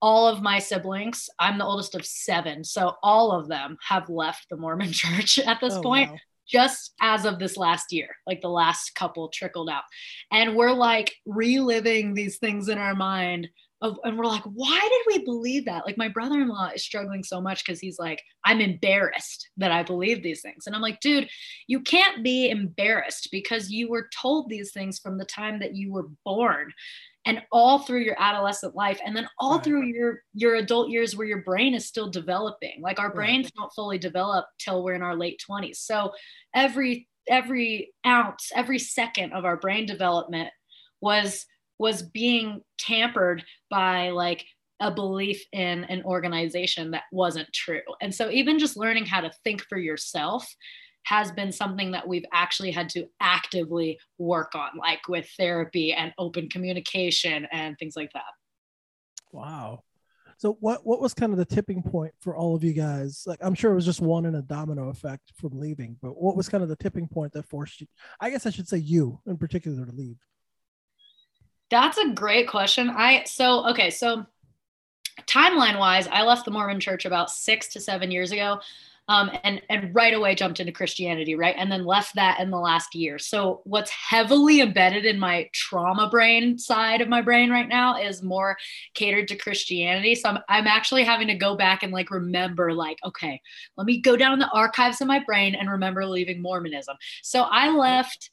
[0.00, 4.46] all of my siblings i'm the oldest of seven so all of them have left
[4.50, 6.18] the mormon church at this oh, point wow.
[6.46, 9.84] Just as of this last year like the last couple trickled out
[10.30, 13.48] and we're like reliving these things in our mind
[13.82, 15.84] of, and we're like, why did we believe that?
[15.84, 20.22] Like my brother-in-law is struggling so much because he's like, I'm embarrassed that I believe
[20.22, 20.66] these things.
[20.66, 21.28] And I'm like, dude,
[21.66, 25.92] you can't be embarrassed because you were told these things from the time that you
[25.92, 26.72] were born
[27.24, 29.64] and all through your adolescent life and then all right.
[29.64, 33.52] through your your adult years where your brain is still developing like our brains right.
[33.56, 36.10] don't fully develop till we're in our late 20s so
[36.54, 40.50] every every ounce every second of our brain development
[41.00, 41.46] was
[41.78, 44.44] was being tampered by like
[44.82, 47.80] a belief in an organization that wasn't true.
[48.00, 50.46] And so, even just learning how to think for yourself
[51.04, 56.12] has been something that we've actually had to actively work on, like with therapy and
[56.18, 58.22] open communication and things like that.
[59.32, 59.82] Wow.
[60.42, 63.22] So what what was kind of the tipping point for all of you guys?
[63.26, 66.36] Like I'm sure it was just one in a domino effect from leaving, but what
[66.36, 67.86] was kind of the tipping point that forced you
[68.20, 70.18] I guess I should say you in particular to leave?
[71.70, 72.90] That's a great question.
[72.90, 74.26] I so okay, so
[75.26, 78.60] timeline wise, I left the Mormon church about six to seven years ago.
[79.12, 81.54] Um, and and right away jumped into Christianity, right?
[81.58, 83.18] And then left that in the last year.
[83.18, 88.22] So what's heavily embedded in my trauma brain side of my brain right now is
[88.22, 88.56] more
[88.94, 90.14] catered to Christianity.
[90.14, 93.38] So I'm I'm actually having to go back and like remember, like, okay,
[93.76, 96.96] let me go down the archives of my brain and remember leaving Mormonism.
[97.22, 98.30] So I left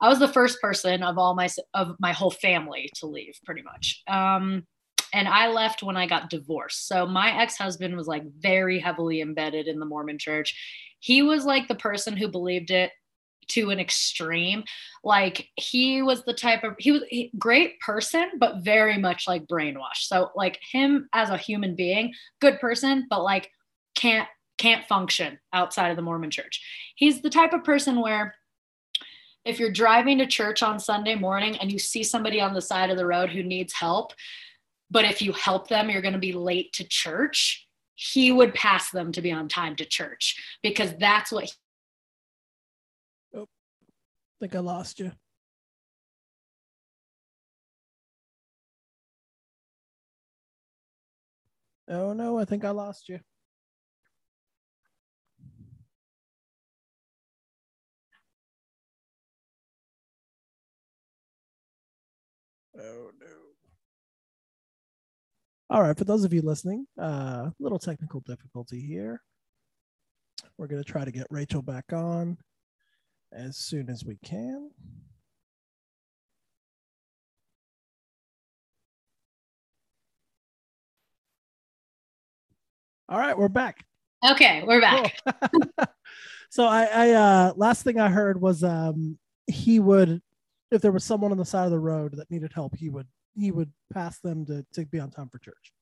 [0.00, 3.62] I was the first person of all my of my whole family to leave, pretty
[3.62, 4.02] much.
[4.06, 4.66] Um,
[5.12, 6.88] and I left when I got divorced.
[6.88, 10.54] So my ex-husband was like very heavily embedded in the Mormon church.
[11.00, 12.92] He was like the person who believed it
[13.48, 14.64] to an extreme.
[15.02, 17.02] Like he was the type of he was
[17.38, 20.02] great person, but very much like brainwashed.
[20.02, 23.50] So like him as a human being, good person, but like
[23.94, 26.60] can't can't function outside of the Mormon church.
[26.96, 28.34] He's the type of person where
[29.44, 32.90] if you're driving to church on Sunday morning and you see somebody on the side
[32.90, 34.12] of the road who needs help,
[34.90, 38.90] but if you help them, you're going to be late to church, he would pass
[38.90, 41.44] them to be on time to church because that's what.
[41.44, 41.52] He-
[43.34, 45.12] oh, I think I lost you.
[51.88, 53.20] Oh no, I think I lost you.
[62.78, 63.17] Oh.
[65.70, 69.20] All right, for those of you listening, a uh, little technical difficulty here.
[70.56, 72.38] We're going to try to get Rachel back on
[73.32, 74.70] as soon as we can.
[83.10, 83.84] All right, we're back.
[84.26, 85.18] Okay, we're back.
[85.26, 85.86] Cool.
[86.50, 90.20] so I, I uh last thing I heard was um he would
[90.70, 93.06] if there was someone on the side of the road that needed help, he would
[93.34, 95.72] he would pass them to to be on time for church.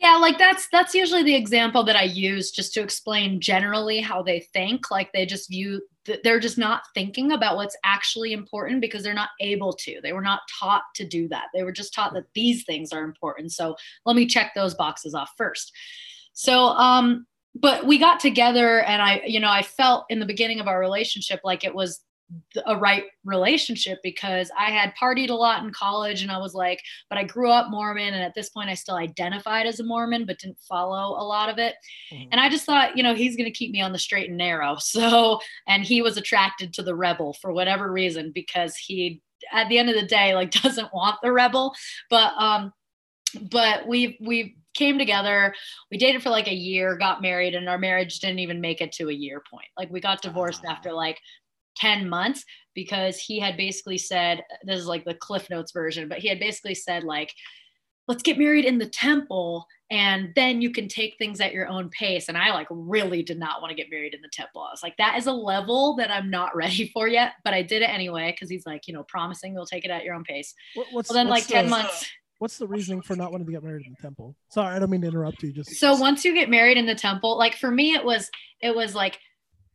[0.00, 4.22] Yeah, like that's that's usually the example that I use just to explain generally how
[4.22, 4.92] they think.
[4.92, 5.82] Like they just view
[6.22, 10.00] they're just not thinking about what's actually important because they're not able to.
[10.00, 11.46] They were not taught to do that.
[11.52, 13.52] They were just taught that these things are important.
[13.52, 13.76] So
[14.06, 15.72] let me check those boxes off first.
[16.32, 17.26] So um
[17.56, 20.78] but we got together and I you know I felt in the beginning of our
[20.78, 22.00] relationship like it was
[22.66, 26.82] a right relationship because I had partied a lot in college and I was like,
[27.08, 28.14] but I grew up Mormon.
[28.14, 31.48] And at this point, I still identified as a Mormon, but didn't follow a lot
[31.48, 31.74] of it.
[32.12, 32.28] Mm-hmm.
[32.32, 34.38] And I just thought, you know, he's going to keep me on the straight and
[34.38, 34.76] narrow.
[34.98, 35.38] So,
[35.68, 39.20] and he was attracted to the rebel for whatever reason because he,
[39.52, 41.74] at the end of the day, like doesn't want the rebel.
[42.10, 42.72] But, um,
[43.50, 45.54] but we we came together
[45.90, 48.92] we dated for like a year got married and our marriage didn't even make it
[48.92, 51.18] to a year point like we got divorced after like
[51.78, 56.18] 10 months because he had basically said this is like the cliff notes version but
[56.18, 57.32] he had basically said like
[58.08, 61.88] let's get married in the temple and then you can take things at your own
[61.90, 62.28] pace.
[62.28, 64.62] And i like really did not want to get married in the temple.
[64.62, 67.62] I was like that is a level that i'm not ready for yet but i
[67.62, 70.24] did it anyway because he's like you know promising you'll take it at your own
[70.24, 70.54] pace.
[70.74, 72.06] What's, well then what's like 10 the, months
[72.38, 74.34] what's the reasoning for not wanting to get married in the temple?
[74.48, 76.94] Sorry i don't mean to interrupt you just so once you get married in the
[76.94, 79.18] temple like for me it was it was like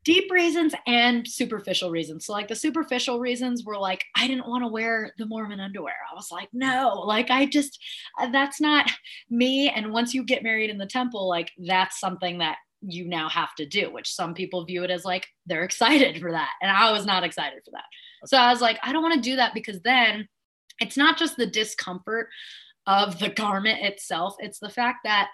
[0.03, 2.25] deep reasons and superficial reasons.
[2.25, 5.95] So like the superficial reasons were like I didn't want to wear the Mormon underwear.
[6.11, 7.79] I was like, no, like I just
[8.19, 8.91] uh, that's not
[9.29, 13.29] me and once you get married in the temple, like that's something that you now
[13.29, 16.49] have to do, which some people view it as like they're excited for that.
[16.61, 17.85] And I was not excited for that.
[18.27, 20.27] So I was like, I don't want to do that because then
[20.79, 22.27] it's not just the discomfort
[22.85, 25.29] of the garment itself, it's the fact that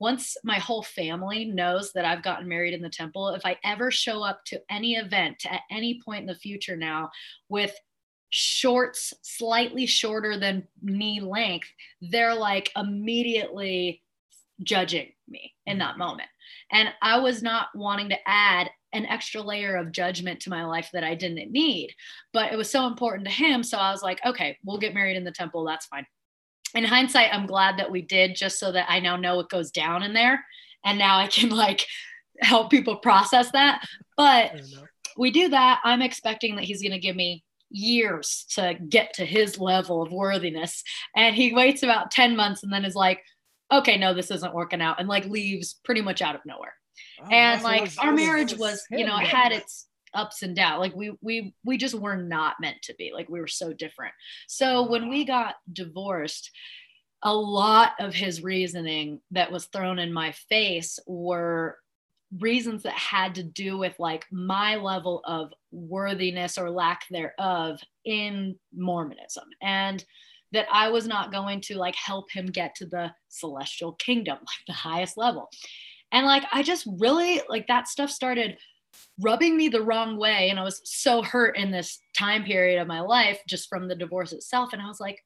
[0.00, 3.90] once my whole family knows that I've gotten married in the temple, if I ever
[3.90, 7.10] show up to any event at any point in the future now
[7.48, 7.74] with
[8.30, 11.68] shorts slightly shorter than knee length,
[12.00, 14.02] they're like immediately
[14.62, 16.00] judging me in that mm-hmm.
[16.00, 16.28] moment.
[16.70, 20.90] And I was not wanting to add an extra layer of judgment to my life
[20.92, 21.92] that I didn't need,
[22.32, 23.62] but it was so important to him.
[23.62, 25.64] So I was like, okay, we'll get married in the temple.
[25.64, 26.06] That's fine
[26.74, 29.70] in hindsight, I'm glad that we did just so that I now know what goes
[29.70, 30.44] down in there.
[30.84, 31.86] And now I can like
[32.40, 33.86] help people process that.
[34.16, 34.60] But
[35.16, 35.80] we do that.
[35.84, 40.12] I'm expecting that he's going to give me years to get to his level of
[40.12, 40.82] worthiness.
[41.14, 43.22] And he waits about 10 months and then is like,
[43.70, 44.98] okay, no, this isn't working out.
[44.98, 46.74] And like leaves pretty much out of nowhere.
[47.20, 50.80] Oh, and like was, our marriage was, you know, it had its ups and downs
[50.80, 54.12] like we we we just were not meant to be like we were so different.
[54.46, 56.50] So when we got divorced
[57.22, 61.78] a lot of his reasoning that was thrown in my face were
[62.40, 68.54] reasons that had to do with like my level of worthiness or lack thereof in
[68.76, 70.04] mormonism and
[70.52, 74.66] that i was not going to like help him get to the celestial kingdom like
[74.66, 75.48] the highest level.
[76.12, 78.58] And like i just really like that stuff started
[79.20, 80.50] rubbing me the wrong way.
[80.50, 83.94] And I was so hurt in this time period of my life just from the
[83.94, 84.72] divorce itself.
[84.72, 85.24] And I was like,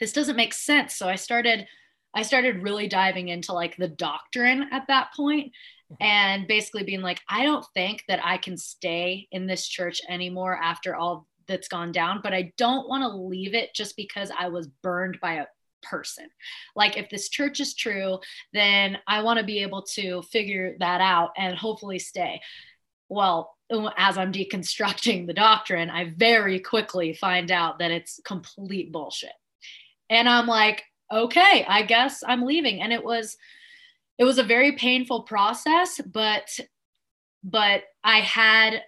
[0.00, 0.96] this doesn't make sense.
[0.96, 1.66] So I started,
[2.14, 5.94] I started really diving into like the doctrine at that mm-hmm.
[6.00, 10.56] and basically being like, I don't think that I can stay in this church anymore
[10.56, 14.48] after all that's gone down but i don't want to leave it just because i
[14.48, 15.46] was burned by a
[15.82, 16.26] person
[16.74, 18.18] like if this church is true
[18.52, 22.40] then i want to be able to figure that out and hopefully stay
[23.08, 23.56] well
[23.96, 29.32] as i'm deconstructing the doctrine i very quickly find out that it's complete bullshit.
[30.10, 32.80] And i'm like okay i guess i'm leaving.
[32.80, 33.36] And it was
[34.18, 36.48] it was a very painful process but
[37.44, 38.82] but i had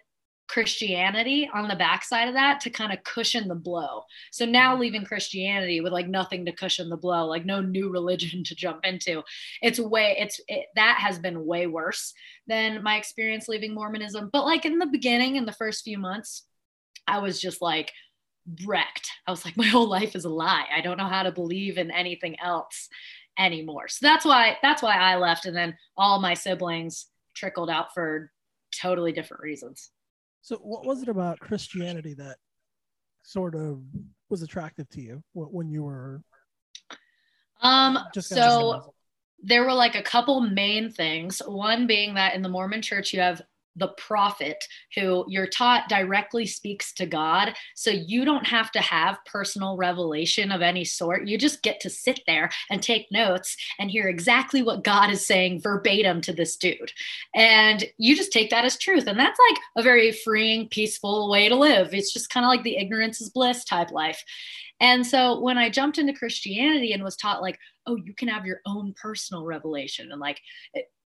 [0.49, 4.03] Christianity on the backside of that to kind of cushion the blow.
[4.33, 4.81] So now mm-hmm.
[4.81, 8.85] leaving Christianity with like nothing to cushion the blow, like no new religion to jump
[8.85, 9.23] into.
[9.63, 12.15] It's way it's it, that has been way worse
[12.47, 14.31] than my experience leaving Mormonism.
[14.33, 16.45] But like in the beginning in the first few months,
[17.07, 17.93] I was just like
[18.65, 19.11] wrecked.
[19.27, 20.67] I was like my whole life is a lie.
[20.75, 22.89] I don't know how to believe in anything else
[23.39, 23.89] anymore.
[23.89, 28.33] So that's why that's why I left and then all my siblings trickled out for
[28.75, 29.91] totally different reasons.
[30.41, 32.37] So, what was it about Christianity that
[33.23, 33.83] sort of
[34.29, 36.23] was attractive to you when you were?
[37.61, 37.99] Um.
[38.15, 38.95] Just so
[39.43, 41.41] there were like a couple main things.
[41.47, 43.43] One being that in the Mormon Church, you have
[43.79, 44.63] the prophet
[44.95, 47.55] who you're taught directly speaks to God.
[47.75, 51.27] So you don't have to have personal revelation of any sort.
[51.27, 55.27] You just get to sit there and take notes and hear exactly what God is
[55.27, 56.93] saying verbatim to this dude.
[57.35, 59.07] And you just take that as truth.
[59.07, 61.95] And that's like a very freeing, peaceful way to live.
[61.95, 64.23] It's just kind of like the ignorance is bliss type life.
[64.81, 68.47] And so when I jumped into Christianity and was taught, like, oh, you can have
[68.47, 70.41] your own personal revelation and like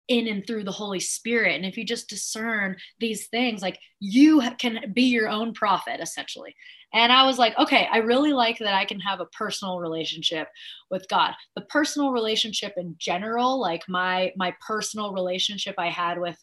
[0.08, 1.56] in and through the Holy Spirit.
[1.56, 6.56] And if you just discern these things, like you can be your own prophet essentially.
[6.93, 10.47] And I was like, okay, I really like that I can have a personal relationship
[10.91, 11.34] with God.
[11.56, 16.38] The personal relationship in general, like my my personal relationship I had with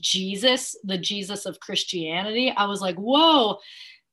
[0.00, 3.58] Jesus, the Jesus of Christianity, I was like, whoa,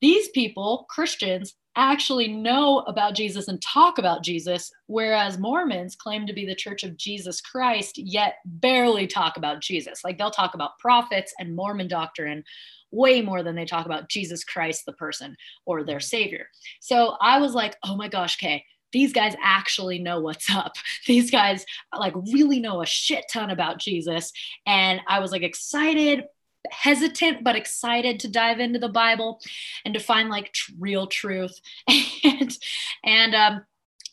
[0.02, 6.34] these people, Christians, actually know about Jesus and talk about Jesus, whereas Mormons claim to
[6.34, 10.04] be the church of Jesus Christ, yet barely talk about Jesus.
[10.04, 12.44] Like they'll talk about prophets and Mormon doctrine
[12.92, 16.48] way more than they talk about Jesus Christ, the person or their savior.
[16.80, 18.64] So I was like, oh my gosh, Kay,
[18.94, 20.76] these guys actually know what's up.
[21.06, 21.66] These guys
[21.98, 24.32] like really know a shit ton about Jesus.
[24.66, 26.24] And I was like excited,
[26.72, 29.42] hesitant but excited to dive into the Bible
[29.84, 31.60] and to find like tr- real truth.
[32.24, 32.58] and
[33.04, 33.66] and um,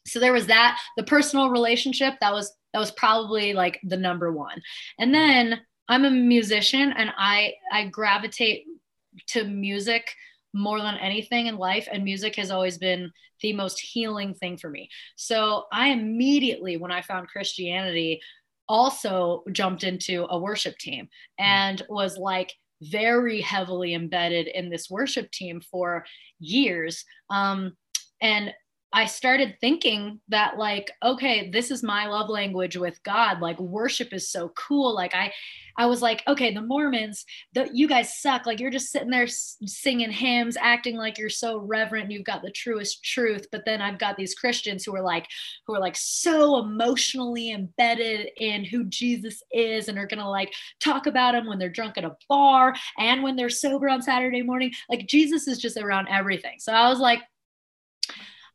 [0.06, 0.78] so there was that.
[0.96, 4.60] The personal relationship that was that was probably like the number one.
[4.98, 8.64] And then I'm a musician and I I gravitate
[9.28, 10.14] to music
[10.54, 14.70] more than anything in life and music has always been the most healing thing for
[14.70, 14.88] me.
[15.16, 18.20] So I immediately when I found Christianity
[18.72, 21.44] also jumped into a worship team mm.
[21.44, 26.04] and was like very heavily embedded in this worship team for
[26.40, 27.04] years.
[27.30, 27.76] Um,
[28.22, 28.54] and
[28.92, 34.12] I started thinking that like okay this is my love language with God like worship
[34.12, 35.32] is so cool like I
[35.78, 37.24] I was like okay the Mormons
[37.54, 41.58] the, you guys suck like you're just sitting there singing hymns acting like you're so
[41.58, 45.02] reverent and you've got the truest truth but then I've got these Christians who are
[45.02, 45.26] like
[45.66, 51.06] who are like so emotionally embedded in who Jesus is and are to like talk
[51.06, 54.72] about him when they're drunk at a bar and when they're sober on Saturday morning
[54.90, 56.56] like Jesus is just around everything.
[56.58, 57.20] So I was like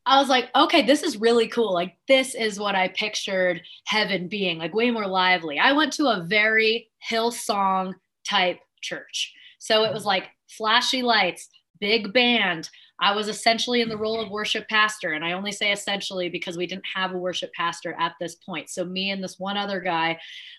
[0.08, 1.74] I was like, okay, this is really cool.
[1.74, 5.60] Like, this is what I pictured heaven being, like, way more lively.
[5.60, 7.94] I went to a very Hillsong
[8.28, 9.34] type church.
[9.60, 11.50] So it was like flashy lights,
[11.80, 12.70] big band.
[13.00, 15.12] I was essentially in the role of worship pastor.
[15.12, 18.70] And I only say essentially because we didn't have a worship pastor at this point.
[18.70, 20.18] So me and this one other guy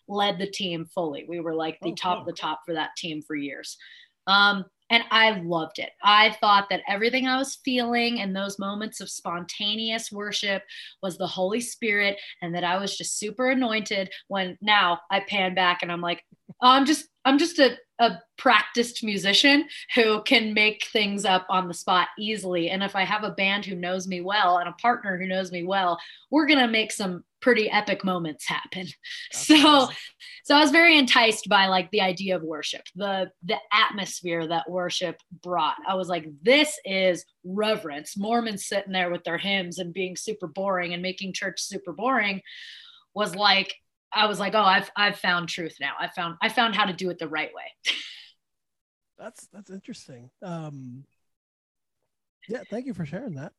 [0.09, 1.24] led the team fully.
[1.28, 3.76] We were like the oh, top of the top for that team for years.
[4.26, 5.91] Um, and I loved it.
[6.03, 10.62] I thought that everything I was feeling in those moments of spontaneous worship
[11.03, 14.11] was the Holy Spirit, and that I was just super anointed.
[14.28, 16.24] When now I pan back and I'm like,
[16.62, 21.68] oh, I'm just, I'm just a, a practiced musician who can make things up on
[21.68, 22.70] the spot easily.
[22.70, 25.53] And if I have a band who knows me well and a partner who knows
[25.53, 25.99] me well,
[26.30, 28.86] we're gonna make some pretty epic moments happen.
[29.32, 29.97] That's so awesome.
[30.45, 34.70] so I was very enticed by like the idea of worship, the the atmosphere that
[34.70, 35.76] worship brought.
[35.86, 38.16] I was like this is reverence.
[38.16, 42.41] Mormons sitting there with their hymns and being super boring and making church super boring
[43.14, 43.74] was like
[44.12, 45.93] I was like, "Oh, I've I've found truth now.
[45.99, 47.64] I found I found how to do it the right way."
[49.18, 50.30] that's that's interesting.
[50.43, 51.05] Um
[52.49, 53.53] yeah, thank you for sharing that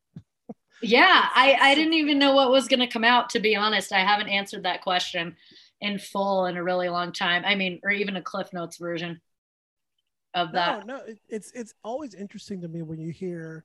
[0.82, 3.92] yeah i i didn't even know what was going to come out to be honest
[3.92, 5.36] i haven't answered that question
[5.82, 9.20] in full in a really long time i mean or even a cliff notes version
[10.34, 10.86] of that.
[10.86, 13.64] No, no, it, it's it's always interesting to me when you hear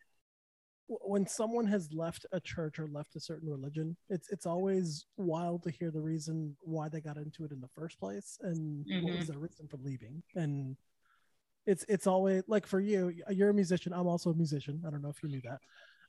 [0.86, 3.96] when someone has left a church or left a certain religion.
[4.08, 7.68] It's it's always wild to hear the reason why they got into it in the
[7.68, 9.06] first place and mm-hmm.
[9.06, 10.22] what was their reason for leaving.
[10.34, 10.76] And
[11.66, 13.92] it's it's always like for you, you're a musician.
[13.92, 14.82] I'm also a musician.
[14.86, 15.60] I don't know if you knew that.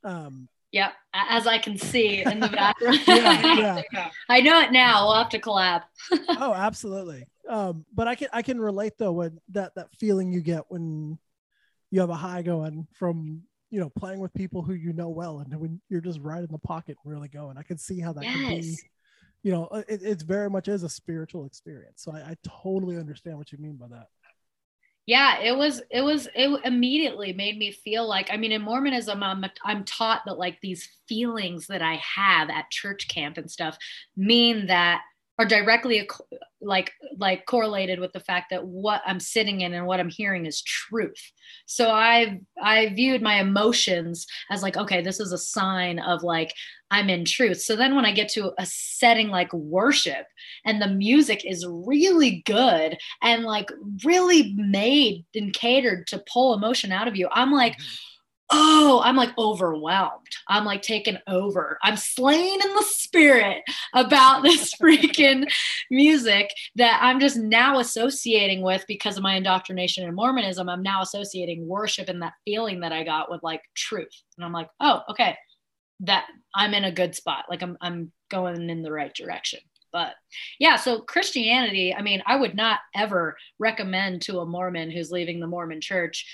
[0.10, 3.00] Um, Yep, as I can see in the background.
[3.08, 4.10] yeah, yeah.
[4.30, 5.06] I know it now.
[5.06, 5.84] We'll have to collab.
[6.12, 7.26] oh, absolutely.
[7.50, 11.18] Um, but I can I can relate though when that that feeling you get when
[11.92, 15.40] you have a high going from you know playing with people who you know well
[15.40, 17.58] and when you're just right in the pocket really going.
[17.58, 18.34] I can see how that yes.
[18.34, 18.78] can be.
[19.44, 22.02] You know, it, it's very much is a spiritual experience.
[22.02, 24.08] So I, I totally understand what you mean by that
[25.06, 29.22] yeah it was it was it immediately made me feel like i mean in mormonism
[29.22, 33.78] i'm i'm taught that like these feelings that i have at church camp and stuff
[34.18, 35.02] mean that
[35.38, 36.08] are directly
[36.62, 40.46] like like correlated with the fact that what I'm sitting in and what I'm hearing
[40.46, 41.32] is truth.
[41.66, 46.54] So I I viewed my emotions as like okay, this is a sign of like
[46.90, 47.62] I'm in truth.
[47.62, 50.28] So then when I get to a setting like worship
[50.66, 53.70] and the music is really good and like
[54.04, 58.12] really made and catered to pull emotion out of you, I'm like mm-hmm
[58.52, 60.28] oh, I'm like overwhelmed.
[60.48, 61.78] I'm like taken over.
[61.82, 65.52] I'm slain in the spirit about this freaking
[65.90, 70.70] music that I'm just now associating with because of my indoctrination in Mormonism.
[70.70, 74.22] I'm now associating worship and that feeling that I got with like truth.
[74.38, 75.36] And I'm like, oh, okay,
[76.02, 77.46] that I'm in a good spot.
[77.50, 79.60] Like I'm I'm going in the right direction.
[79.92, 80.14] But
[80.60, 85.40] yeah, so Christianity, I mean, I would not ever recommend to a Mormon who's leaving
[85.40, 86.26] the Mormon church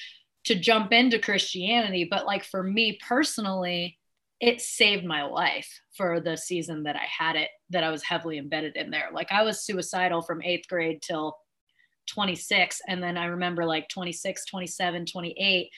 [0.45, 2.07] to jump into Christianity.
[2.09, 3.97] But like for me personally,
[4.39, 8.39] it saved my life for the season that I had it, that I was heavily
[8.39, 9.09] embedded in there.
[9.13, 11.37] Like I was suicidal from eighth grade till
[12.07, 12.81] 26.
[12.87, 15.69] And then I remember like 26, 27, 28,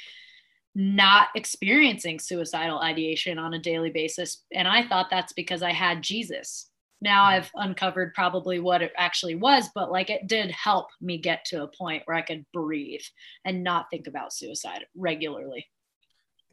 [0.75, 4.43] not experiencing suicidal ideation on a daily basis.
[4.53, 6.69] And I thought that's because I had Jesus
[7.03, 11.45] now I've uncovered probably what it actually was, but like it did help me get
[11.45, 13.03] to a point where I could breathe
[13.45, 15.67] and not think about suicide regularly.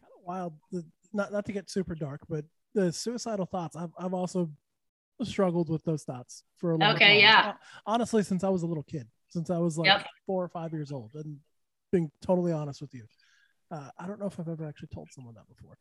[0.01, 0.55] Kind of wild,
[1.12, 2.44] not not to get super dark, but
[2.74, 3.76] the suicidal thoughts.
[3.76, 4.51] I've I've also
[5.22, 7.11] struggled with those thoughts for a long okay, time.
[7.11, 7.53] Okay, yeah.
[7.86, 10.07] Honestly, since I was a little kid, since I was like yep.
[10.26, 11.38] four or five years old, and
[11.92, 13.05] being totally honest with you,
[13.70, 15.78] uh, I don't know if I've ever actually told someone that before.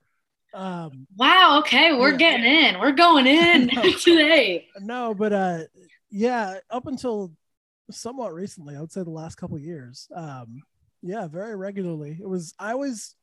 [0.54, 1.60] Um, wow.
[1.60, 2.18] Okay, we're yeah.
[2.18, 2.80] getting in.
[2.80, 4.68] We're going in no, today.
[4.80, 5.60] No, but uh,
[6.10, 7.32] yeah, up until
[7.92, 10.08] somewhat recently, I would say the last couple years.
[10.16, 10.62] Um,
[11.02, 12.18] yeah, very regularly.
[12.22, 12.54] It was.
[12.60, 13.16] I always.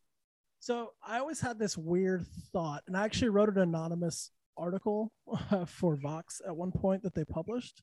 [0.60, 5.12] So I always had this weird thought, and I actually wrote an anonymous article
[5.50, 7.82] uh, for Vox at one point that they published.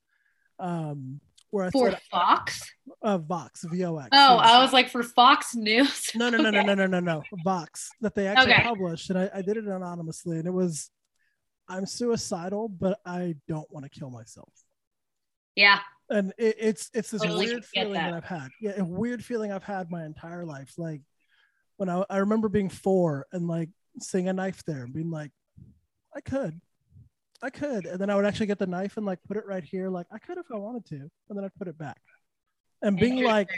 [0.59, 1.19] Um,
[1.53, 2.71] where I for said, Fox?
[3.01, 4.09] Uh, Vox, V O X.
[4.11, 6.09] Oh, I was like for Fox News.
[6.15, 6.63] no, no, no, okay.
[6.63, 8.63] no, no, no, no, no, Vox that they actually okay.
[8.63, 10.89] published, and I, I did it anonymously, and it was,
[11.69, 14.49] I'm suicidal, but I don't want to kill myself.
[15.55, 15.79] Yeah.
[16.09, 18.11] And it, it's it's this totally weird feeling that.
[18.11, 18.49] that I've had.
[18.59, 20.73] Yeah, a weird feeling I've had my entire life.
[20.77, 21.01] Like
[21.77, 25.31] when I I remember being four and like seeing a knife there and being like,
[26.15, 26.59] I could,
[27.43, 27.85] I could.
[27.85, 29.89] And then I would actually get the knife and like put it right here.
[29.89, 30.95] Like I could if I wanted to.
[30.95, 32.01] And then I'd put it back.
[32.81, 33.49] And being like,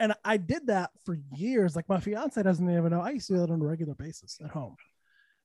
[0.00, 1.76] and I did that for years.
[1.76, 3.00] Like my fiance doesn't even know.
[3.00, 4.74] I used to do that on a regular basis at home.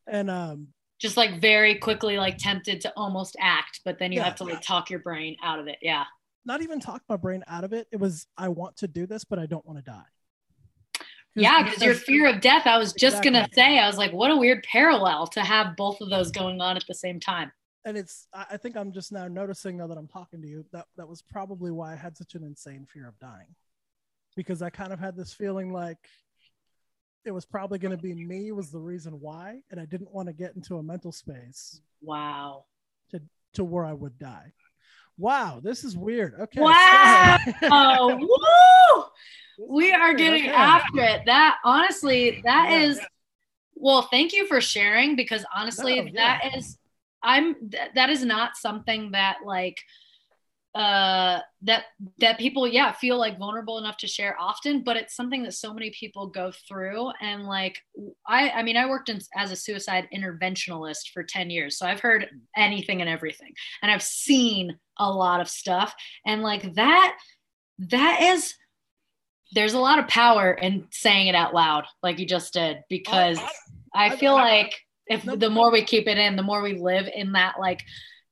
[0.07, 4.26] And um just like very quickly like tempted to almost act, but then you yeah,
[4.26, 5.78] have to like talk your brain out of it.
[5.82, 6.05] Yeah.
[6.45, 7.88] Not even talk my brain out of it.
[7.91, 10.01] It was I want to do this, but I don't want to die.
[11.36, 13.32] Yeah, because your fear of death, I was just exactly.
[13.32, 16.59] gonna say, I was like, what a weird parallel to have both of those going
[16.59, 17.51] on at the same time.
[17.86, 20.86] And it's I think I'm just now noticing now that I'm talking to you, that
[20.97, 23.55] that was probably why I had such an insane fear of dying.
[24.36, 25.97] Because I kind of had this feeling like
[27.25, 30.34] it was probably gonna be me was the reason why, and I didn't want to
[30.34, 31.82] get into a mental space.
[32.01, 32.65] Wow.
[33.11, 33.21] To
[33.53, 34.53] to where I would die.
[35.22, 36.34] Wow, this is weird.
[36.39, 36.61] Okay.
[36.61, 37.38] Wow.
[37.63, 38.17] oh,
[39.59, 39.67] woo!
[39.69, 40.51] we are getting okay.
[40.51, 41.22] after it.
[41.28, 42.80] That honestly, that yeah.
[42.80, 42.99] is.
[43.76, 46.11] well, thank you for sharing because honestly, no, yeah.
[46.15, 46.80] that is
[47.22, 49.78] I'm th- that is not something that like
[50.74, 51.84] uh that
[52.19, 55.74] that people yeah feel like vulnerable enough to share often but it's something that so
[55.74, 57.11] many people go through.
[57.19, 57.78] And like
[58.26, 61.99] i i mean i worked in, as a suicide interventionalist for 10 years so i've
[61.99, 63.51] heard anything and everything
[63.82, 65.93] and i've seen a lot of stuff.
[66.26, 67.17] And like that
[67.80, 68.53] that is
[69.53, 73.38] there's a lot of power in saying it out loud, like you just did, because
[73.38, 73.49] I,
[73.93, 74.76] I, I feel I, like
[75.07, 77.84] if the more we keep it in, the more we live in that like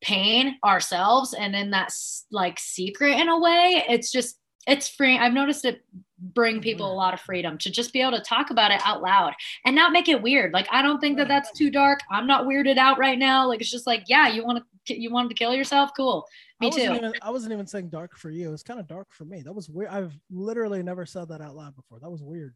[0.01, 1.93] pain ourselves and in that
[2.31, 4.37] like secret in a way, it's just
[4.67, 5.17] it's free.
[5.17, 5.81] I've noticed it
[6.19, 6.97] bring people a mm.
[6.97, 9.33] lot of freedom to just be able to talk about it out loud
[9.65, 10.53] and not make it weird.
[10.53, 11.99] Like I don't think that that's too dark.
[12.11, 13.47] I'm not weirded out right now.
[13.47, 15.91] Like it's just like, yeah, you want to you wanted to kill yourself?
[15.95, 16.25] Cool.
[16.59, 16.81] Me I too.
[16.93, 18.49] Even, I wasn't even saying dark for you.
[18.49, 19.41] It was kind of dark for me.
[19.41, 19.89] That was weird.
[19.89, 21.99] I've literally never said that out loud before.
[21.99, 22.55] That was weird.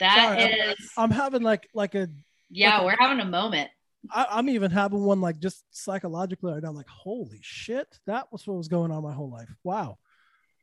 [0.00, 2.08] That Sorry, is, I'm, I'm having like like a
[2.50, 3.70] yeah, like we're having a moment.
[4.14, 6.72] I, I'm even having one like just psychologically right now.
[6.72, 9.48] Like, holy shit, that was what was going on my whole life.
[9.64, 9.98] Wow.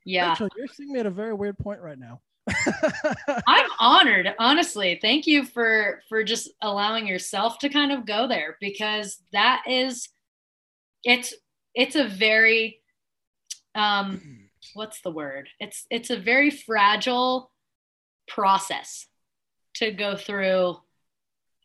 [0.06, 0.30] Yeah.
[0.30, 2.22] Rachel, you're seeing me at a very weird point right now.
[3.48, 5.00] I'm honored, honestly.
[5.02, 10.10] Thank you for for just allowing yourself to kind of go there because that is
[11.04, 11.34] it's
[11.74, 12.82] it's a very
[13.76, 15.48] um what's the word?
[15.60, 17.52] It's it's a very fragile
[18.28, 19.08] process
[19.76, 20.78] to go through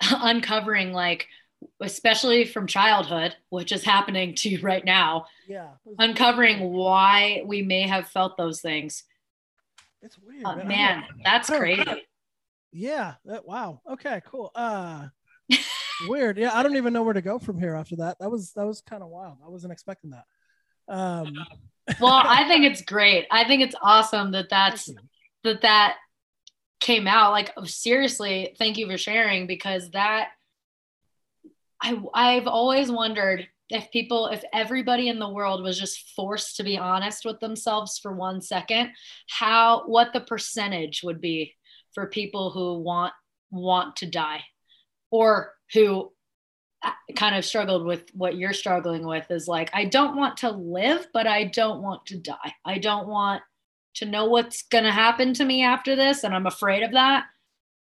[0.03, 1.26] uncovering like
[1.80, 5.70] especially from childhood, which is happening to you right now, yeah.
[5.98, 9.04] uncovering why we may have felt those things.
[10.02, 10.44] It's weird.
[10.44, 10.66] Uh, man.
[10.68, 11.84] Man, that's crazy.
[12.72, 13.14] Yeah.
[13.24, 13.80] That, wow.
[13.90, 14.20] Okay.
[14.26, 14.50] Cool.
[14.54, 15.09] Uh,
[16.09, 16.38] weird.
[16.38, 16.50] Yeah.
[16.54, 18.18] I don't even know where to go from here after that.
[18.20, 19.38] That was that was kind of wild.
[19.44, 20.24] I wasn't expecting that.
[20.92, 21.34] Um,
[22.00, 24.90] well i think it's great i think it's awesome that that's
[25.44, 25.96] that that
[26.80, 30.28] came out like seriously thank you for sharing because that
[31.83, 36.64] i i've always wondered if people if everybody in the world was just forced to
[36.64, 38.91] be honest with themselves for one second
[39.29, 41.55] how what the percentage would be
[41.93, 43.12] for people who want
[43.51, 44.43] want to die
[45.11, 46.11] or who
[46.83, 50.51] uh, kind of struggled with what you're struggling with is like i don't want to
[50.51, 52.55] live but i don't want to die.
[52.64, 53.43] I don't want
[53.95, 57.24] to know what's going to happen to me after this and i'm afraid of that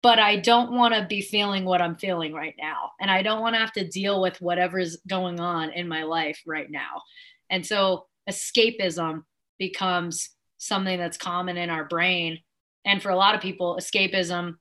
[0.03, 3.41] but i don't want to be feeling what i'm feeling right now and i don't
[3.41, 7.03] want to have to deal with whatever's going on in my life right now
[7.51, 9.23] and so escapism
[9.59, 12.39] becomes something that's common in our brain
[12.85, 14.57] and for a lot of people escapism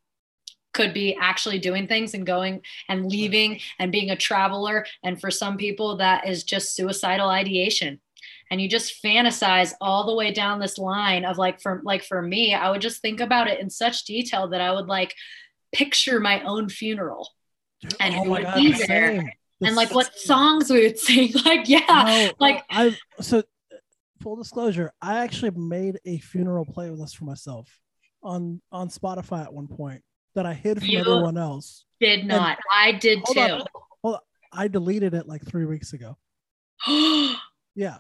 [0.74, 4.86] could be actually doing things and going and leaving and being a traveler.
[5.04, 8.00] And for some people, that is just suicidal ideation.
[8.52, 12.22] And you just fantasize all the way down this line of like for like for
[12.22, 15.14] me, I would just think about it in such detail that I would like
[15.72, 17.30] picture my own funeral
[18.00, 19.30] and oh who would God, be the there, same.
[19.60, 21.32] The and like what songs we would sing.
[21.46, 23.44] Like, yeah, No, like- I so
[24.22, 27.70] full disclosure, I actually made a funeral playlist for myself
[28.24, 30.02] on on Spotify at one point
[30.34, 31.86] that I hid from You- everyone else.
[32.00, 32.58] did not.
[32.74, 33.42] I did Hold too.
[33.54, 33.62] on,
[34.04, 34.22] hold on.
[34.52, 36.18] I deleted it like three weeks ago.
[37.76, 37.98] Yeah,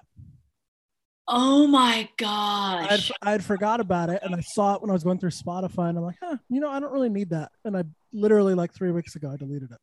[1.29, 3.11] oh my I'd, gosh.
[3.21, 5.97] I'd forgot about it, and I saw it when I was going through Spotify, and
[5.97, 7.51] I'm like, huh, you know, I don't really need that.
[7.63, 9.77] And I literally like three weeks ago, I deleted it.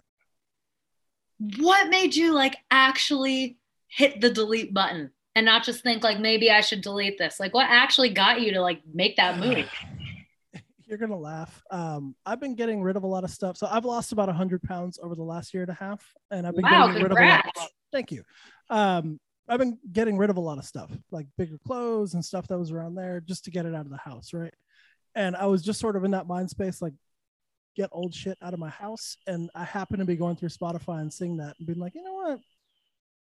[1.58, 6.50] what made you like actually hit the delete button and not just think like maybe
[6.50, 7.38] I should delete this?
[7.38, 9.68] Like what actually got you to like make that move?
[10.86, 11.62] You're gonna laugh.
[11.70, 13.56] Um, I've been getting rid of a lot of stuff.
[13.56, 16.54] So I've lost about hundred pounds over the last year and a half, and I've
[16.54, 17.42] been Wow, getting rid of a lot.
[17.42, 17.68] congrats.
[17.92, 18.22] Thank you.
[18.70, 19.18] Um,
[19.48, 22.58] I've been getting rid of a lot of stuff, like bigger clothes and stuff that
[22.58, 24.52] was around there, just to get it out of the house, right?
[25.14, 26.94] And I was just sort of in that mind space, like
[27.76, 29.16] get old shit out of my house.
[29.26, 32.02] And I happened to be going through Spotify and seeing that and being like, you
[32.02, 32.40] know what?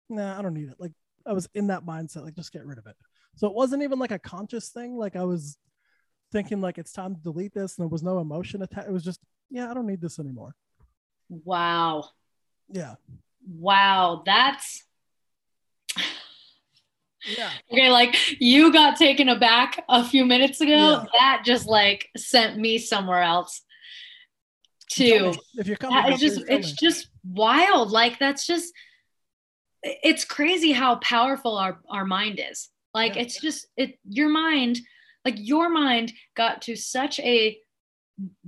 [0.09, 0.77] Nah, I don't need it.
[0.79, 0.93] Like
[1.27, 2.97] I was in that mindset, like just get rid of it.
[3.37, 4.97] So it wasn't even like a conscious thing.
[4.97, 5.57] Like I was
[6.33, 8.89] thinking like it's time to delete this, and there was no emotion attached.
[8.89, 10.55] It was just, yeah, I don't need this anymore.
[11.29, 12.05] Wow.
[12.69, 12.97] Yeah.
[13.49, 14.23] Wow.
[14.27, 14.85] That's
[17.37, 17.51] Yeah.
[17.71, 17.91] okay.
[17.91, 20.71] Like you got taken aback a few minutes ago.
[20.73, 21.05] Yeah.
[21.13, 23.63] That just like sent me somewhere else
[24.91, 25.35] too.
[25.55, 28.73] If you're coming, is just it's just wild like that's just
[29.83, 33.23] it's crazy how powerful our, our mind is like Yeah.
[33.23, 34.79] it's just it your mind
[35.25, 37.59] like your mind got to such a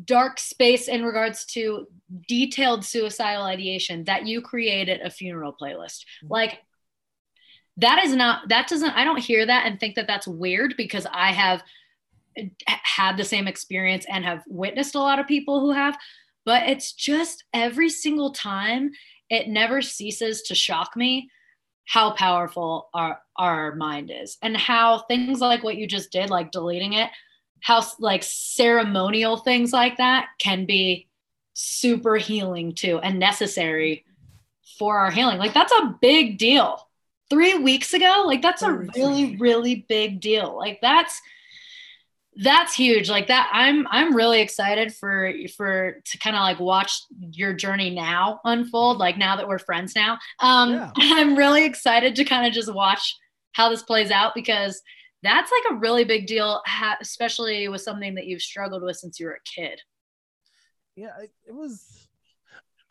[0.05, 1.87] dark space in regards to
[2.29, 6.31] detailed suicidal ideation that you created a funeral playlist Mhm.
[6.31, 6.59] like
[7.77, 11.07] that is not that doesn't i don't hear that and think that that's weird because
[11.13, 11.63] i have
[12.67, 15.97] had the same experience and have witnessed a lot of people who have
[16.45, 18.91] but it's just every single time
[19.31, 21.29] it never ceases to shock me
[21.87, 26.51] how powerful our our mind is and how things like what you just did like
[26.53, 27.11] deleting it
[27.61, 31.09] how like ceremonial things like that can be
[31.55, 34.05] super healing too and necessary
[34.79, 35.39] for our healing.
[35.39, 36.89] Like that's a big deal
[37.33, 41.21] three weeks ago like that's a really really big deal like that's
[42.37, 47.03] that's huge like that i'm i'm really excited for for to kind of like watch
[47.33, 50.91] your journey now unfold like now that we're friends now um Yeah.
[50.97, 53.17] i'm really excited to kind of just watch
[53.53, 54.83] how this plays out because
[55.23, 56.61] that's like a really big deal,
[57.01, 59.81] especially with something that you've struggled with since you were a kid.
[60.97, 61.11] Yeah,
[61.47, 62.09] it was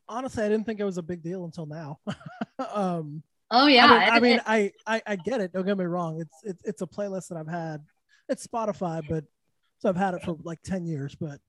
[0.07, 1.99] honestly, I didn't think it was a big deal until now.
[2.73, 3.21] um,
[3.51, 5.53] oh yeah, I mean, I, mean I, I, I get it.
[5.53, 6.19] Don't get me wrong.
[6.21, 7.81] It's it's it's a playlist that I've had.
[8.29, 9.25] It's Spotify, but
[9.79, 11.15] so I've had it for like ten years.
[11.15, 11.39] But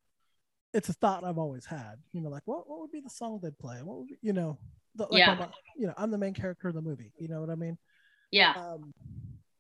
[0.72, 1.94] it's a thought I've always had.
[2.12, 3.78] You know, like what what would be the song they'd play?
[3.82, 4.58] What would be, you know?
[4.94, 5.30] The, like yeah.
[5.30, 7.12] I'm you know, I'm the main character of the movie.
[7.18, 7.78] You know what I mean?
[8.30, 8.52] Yeah.
[8.56, 8.92] Um,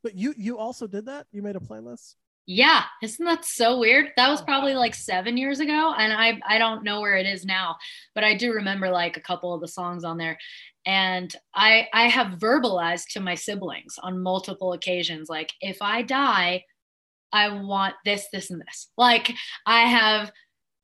[0.02, 1.26] but you you also did that.
[1.32, 2.16] You made a playlist.
[2.46, 4.10] Yeah, isn't that so weird?
[4.16, 7.26] That was oh, probably like seven years ago, and I I don't know where it
[7.26, 7.76] is now,
[8.14, 10.38] but I do remember like a couple of the songs on there,
[10.84, 16.64] and I I have verbalized to my siblings on multiple occasions like if I die,
[17.32, 18.88] I want this this and this.
[18.96, 19.32] Like
[19.66, 20.32] I have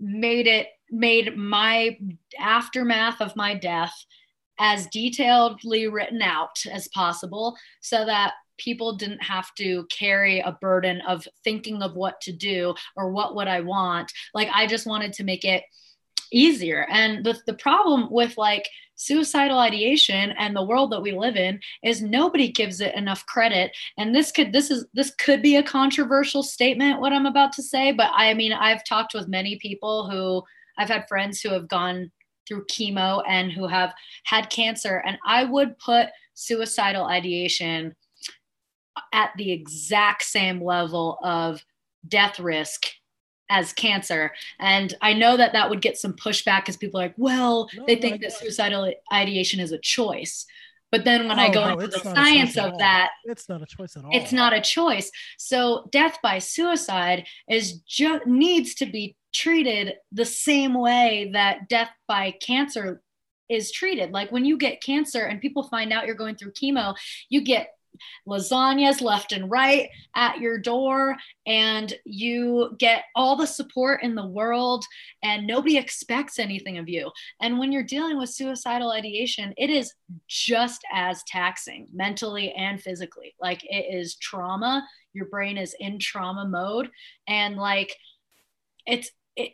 [0.00, 1.98] made it made my
[2.38, 3.94] aftermath of my death
[4.58, 11.00] as detailedly written out as possible so that people didn't have to carry a burden
[11.02, 14.12] of thinking of what to do or what would I want.
[14.34, 15.64] Like I just wanted to make it
[16.30, 16.86] easier.
[16.90, 21.60] And the, the problem with like suicidal ideation and the world that we live in
[21.84, 23.74] is nobody gives it enough credit.
[23.96, 27.62] And this could this is this could be a controversial statement what I'm about to
[27.62, 30.42] say, but I mean I've talked with many people who
[30.76, 32.10] I've had friends who have gone
[32.46, 33.94] through chemo and who have
[34.24, 37.94] had cancer and I would put suicidal ideation
[39.12, 41.64] at the exact same level of
[42.06, 42.86] death risk
[43.50, 44.32] as cancer.
[44.58, 47.84] And I know that that would get some pushback because people are like, well, no,
[47.86, 50.44] they think that suicidal ideation is a choice.
[50.90, 53.66] But then when oh, I go no, into the science of that, it's not a
[53.66, 54.10] choice at all.
[54.12, 55.10] It's not a choice.
[55.36, 61.90] So death by suicide is just needs to be treated the same way that death
[62.06, 63.02] by cancer
[63.50, 64.12] is treated.
[64.12, 66.94] Like when you get cancer and people find out you're going through chemo,
[67.28, 67.68] you get
[68.26, 74.26] lasagnas left and right at your door and you get all the support in the
[74.26, 74.84] world
[75.22, 77.10] and nobody expects anything of you.
[77.40, 79.94] And when you're dealing with suicidal ideation it is
[80.26, 83.34] just as taxing mentally and physically.
[83.40, 84.86] Like it is trauma.
[85.12, 86.90] Your brain is in trauma mode.
[87.26, 87.94] And like
[88.86, 89.52] it's it,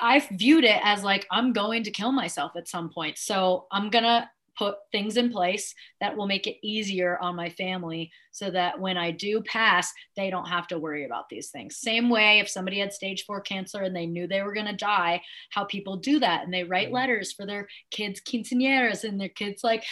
[0.00, 3.18] I've viewed it as like I'm going to kill myself at some point.
[3.18, 8.10] So I'm gonna put things in place that will make it easier on my family
[8.32, 11.76] so that when I do pass, they don't have to worry about these things.
[11.76, 14.76] Same way if somebody had stage four cancer and they knew they were going to
[14.76, 16.44] die, how people do that.
[16.44, 16.96] And they write mm-hmm.
[16.96, 19.84] letters for their kids' quinceañeras and their kids' like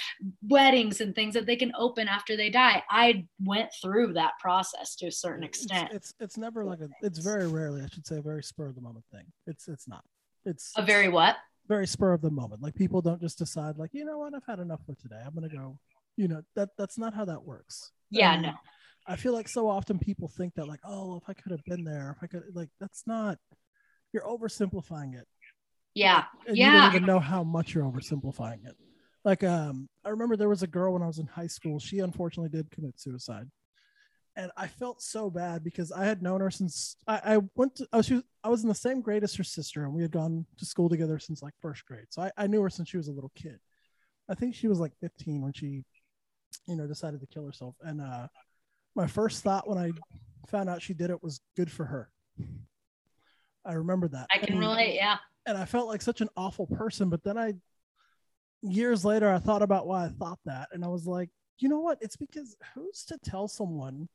[0.48, 2.82] weddings and things that they can open after they die.
[2.90, 5.90] I went through that process to a certain extent.
[5.92, 8.66] It's, it's, it's never like a, it's very rarely, I should say, a very spur
[8.66, 9.24] of the moment thing.
[9.46, 10.04] It's, it's not.
[10.44, 11.36] It's a very what?
[11.68, 12.62] Very spur of the moment.
[12.62, 15.20] Like people don't just decide like, you know what, I've had enough for today.
[15.24, 15.78] I'm gonna go.
[16.16, 17.92] You know that that's not how that works.
[18.10, 18.52] Yeah, no.
[19.06, 21.84] I feel like so often people think that like, oh, if I could have been
[21.84, 23.38] there, if I could like that's not.
[24.12, 25.26] You're oversimplifying it.
[25.94, 26.24] Yeah.
[26.46, 26.66] And yeah.
[26.66, 28.76] You don't even know how much you're oversimplifying it.
[29.24, 31.78] Like um, I remember there was a girl when I was in high school.
[31.78, 33.48] She unfortunately did commit suicide
[34.36, 37.86] and I felt so bad because I had known her since I, I went to
[37.92, 38.10] I was,
[38.42, 40.88] I was in the same grade as her sister and we had gone to school
[40.88, 42.06] together since like first grade.
[42.10, 43.58] So I, I knew her since she was a little kid.
[44.28, 45.84] I think she was like 15 when she,
[46.66, 47.74] you know, decided to kill herself.
[47.82, 48.28] And uh,
[48.94, 49.90] my first thought when I
[50.48, 52.10] found out she did it was good for her.
[53.64, 54.26] I remember that.
[54.32, 55.18] I can and, relate, yeah.
[55.46, 57.54] And I felt like such an awful person, but then I
[58.62, 61.28] years later I thought about why I thought that and I was like,
[61.58, 61.98] you know what?
[62.00, 64.08] It's because who's to tell someone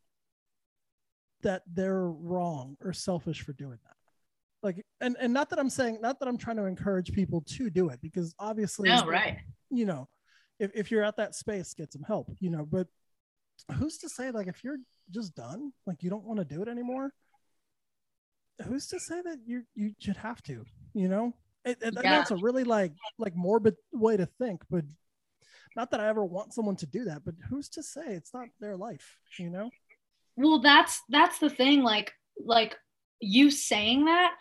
[1.43, 3.95] that they're wrong or selfish for doing that.
[4.63, 7.69] Like and and not that i'm saying not that i'm trying to encourage people to
[7.69, 9.37] do it because obviously no right.
[9.69, 10.09] you know
[10.59, 12.87] if, if you're at that space get some help you know but
[13.75, 14.77] who's to say like if you're
[15.11, 17.11] just done like you don't want to do it anymore
[18.65, 21.33] who's to say that you you should have to you know?
[21.63, 22.01] It, it, yeah.
[22.01, 24.85] that's a really like like morbid way to think but
[25.75, 28.47] not that i ever want someone to do that but who's to say it's not
[28.59, 29.69] their life you know
[30.37, 32.13] well that's that's the thing like
[32.45, 32.75] like
[33.19, 34.33] you saying that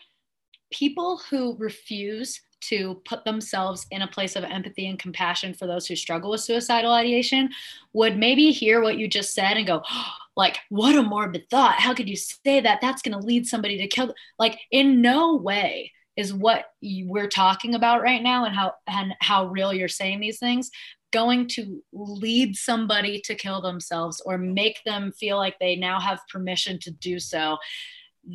[0.71, 5.85] people who refuse to put themselves in a place of empathy and compassion for those
[5.85, 7.49] who struggle with suicidal ideation
[7.93, 11.79] would maybe hear what you just said and go oh, like what a morbid thought.
[11.79, 12.79] How could you say that?
[12.79, 17.75] That's going to lead somebody to kill like in no way is what we're talking
[17.75, 20.69] about right now and how and how real you're saying these things
[21.11, 26.19] going to lead somebody to kill themselves or make them feel like they now have
[26.31, 27.57] permission to do so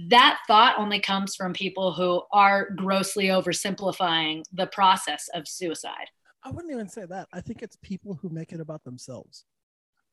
[0.09, 6.07] that thought only comes from people who are grossly oversimplifying the process of suicide
[6.45, 9.45] i wouldn't even say that i think it's people who make it about themselves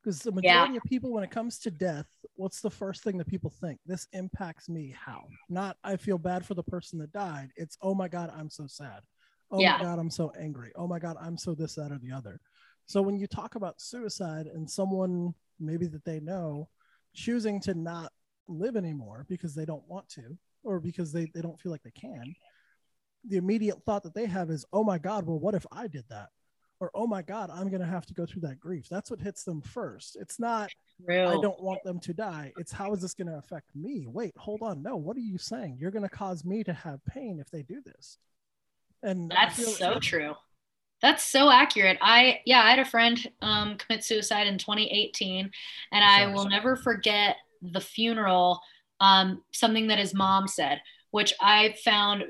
[0.03, 3.27] Because the majority of people, when it comes to death, what's the first thing that
[3.27, 3.79] people think?
[3.85, 4.95] This impacts me.
[4.97, 5.25] How?
[5.49, 7.49] Not I feel bad for the person that died.
[7.55, 9.01] It's oh my god, I'm so sad.
[9.51, 9.77] Oh Yeah.
[9.77, 10.71] my god, I'm so angry.
[10.75, 12.39] Oh my god, I'm so this, that, or the other.
[12.85, 16.69] So when you talk about suicide and someone maybe that they know
[17.13, 18.11] choosing to not
[18.47, 21.91] live anymore because they don't want to or because they, they don't feel like they
[21.91, 22.35] can,
[23.27, 26.05] the immediate thought that they have is, oh my God, well, what if I did
[26.09, 26.29] that?
[26.79, 28.87] Or, oh my God, I'm going to have to go through that grief.
[28.89, 30.15] That's what hits them first.
[30.19, 30.71] It's not,
[31.09, 32.53] I don't want them to die.
[32.57, 34.05] It's how is this going to affect me?
[34.07, 34.81] Wait, hold on.
[34.81, 35.77] No, what are you saying?
[35.79, 38.17] You're going to cause me to have pain if they do this.
[39.03, 40.35] And That's so true.
[41.01, 41.97] That's so accurate.
[42.01, 45.49] I yeah, I had a friend um, commit suicide in 2018,
[45.91, 48.59] and I will never forget the funeral.
[48.99, 50.81] Um, something that his mom said,
[51.11, 52.25] which I found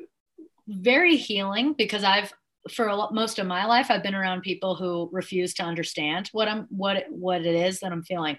[0.67, 2.32] very healing because I've
[2.70, 6.30] for a lot, most of my life I've been around people who refuse to understand
[6.32, 8.38] what I'm what it, what it is that I'm feeling,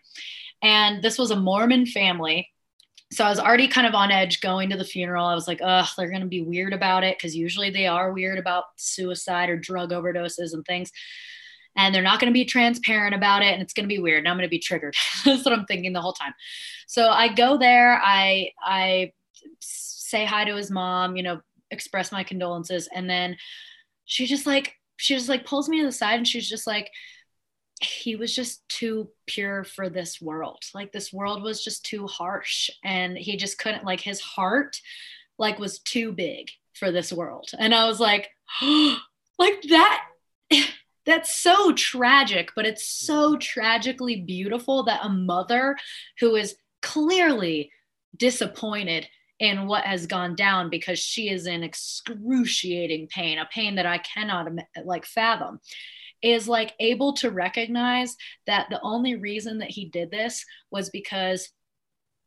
[0.63, 2.49] and this was a Mormon family
[3.13, 5.27] so I was already kind of on edge going to the funeral.
[5.27, 8.13] I was like, oh, they're going to be weird about it because usually they are
[8.13, 10.93] weird about suicide or drug overdoses and things.
[11.77, 13.53] And they're not going to be transparent about it.
[13.53, 14.21] And it's going to be weird.
[14.21, 14.95] And I'm going to be triggered.
[15.25, 16.35] That's what I'm thinking the whole time.
[16.87, 18.01] So I go there.
[18.03, 19.13] I, I
[19.59, 21.41] say hi to his mom, you know,
[21.73, 22.89] express my condolences.
[22.95, 23.37] And then
[24.05, 26.91] she just like, she just like pulls me to the side and she's just like,
[27.81, 30.63] he was just too pure for this world.
[30.75, 34.77] Like this world was just too harsh and he just couldn't like his heart
[35.39, 37.49] like was too big for this world.
[37.59, 38.29] And I was like,
[38.63, 40.05] like that
[41.07, 45.77] that's so tragic, but it's so tragically beautiful that a mother
[46.19, 47.73] who is clearly
[48.17, 49.09] disappointed
[49.39, 53.97] in what has gone down because she is in excruciating pain, a pain that I
[53.97, 54.49] cannot
[54.85, 55.61] like fathom
[56.23, 58.17] is like able to recognize
[58.47, 61.51] that the only reason that he did this was because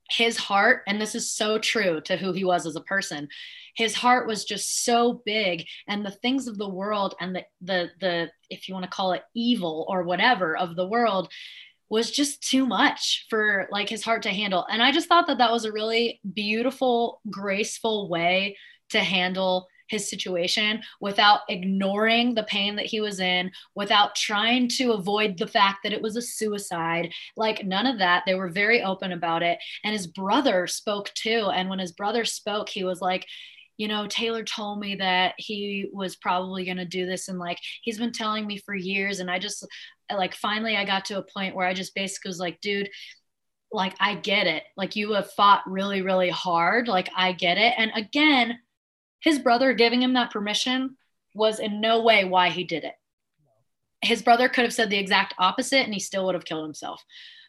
[0.09, 3.27] his heart and this is so true to who he was as a person
[3.75, 7.89] his heart was just so big and the things of the world and the the
[8.01, 11.31] the if you want to call it evil or whatever of the world
[11.89, 14.65] was just too much for like his heart to handle.
[14.69, 18.57] And i just thought that that was a really beautiful graceful way
[18.89, 24.91] to handle his situation without ignoring the pain that he was in, without trying to
[24.91, 27.13] avoid the fact that it was a suicide.
[27.37, 28.23] Like none of that.
[28.25, 29.59] They were very open about it.
[29.83, 31.49] And his brother spoke too.
[31.53, 33.25] And when his brother spoke, he was like,
[33.77, 37.27] you know, Taylor told me that he was probably going to do this.
[37.27, 39.19] And like, he's been telling me for years.
[39.19, 39.65] And I just,
[40.15, 42.89] like, finally, I got to a point where I just basically was like, dude,
[43.71, 44.63] like, I get it.
[44.77, 46.87] Like, you have fought really, really hard.
[46.87, 47.73] Like, I get it.
[47.75, 48.59] And again,
[49.24, 50.97] his brother giving him that permission
[51.34, 52.95] was in no way why he did it.
[54.01, 57.03] His brother could have said the exact opposite and he still would have killed himself.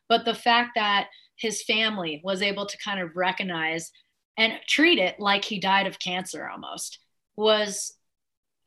[0.09, 3.91] But the fact that his family was able to kind of recognize
[4.37, 7.01] and treat it like he died of cancer almost
[7.37, 7.97] was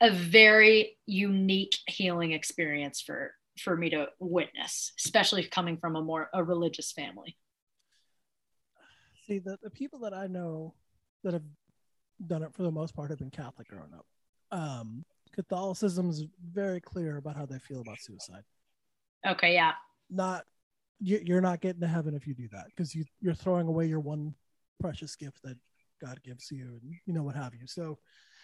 [0.00, 6.30] a very unique healing experience for for me to witness especially coming from a more
[6.32, 7.36] a religious family
[9.28, 10.72] See, the, the people that I know
[11.22, 11.42] that have
[12.26, 14.06] done it for the most part have been Catholic growing up.
[14.50, 18.42] Um, Catholicism is very clear about how they feel about suicide.
[19.26, 19.72] okay yeah
[20.10, 20.44] Not
[21.00, 23.86] you, you're not getting to heaven if you do that because you you're throwing away
[23.86, 24.34] your one
[24.80, 25.56] precious gift that
[26.00, 27.66] God gives you, and you know what have you.
[27.66, 27.98] So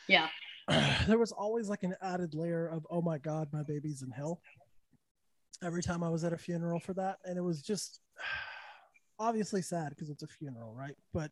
[0.08, 0.28] yeah
[1.06, 4.40] there was always like an added layer of oh my god my baby's in hell
[5.62, 8.00] every time i was at a funeral for that and it was just
[9.18, 11.30] obviously sad because it's a funeral right but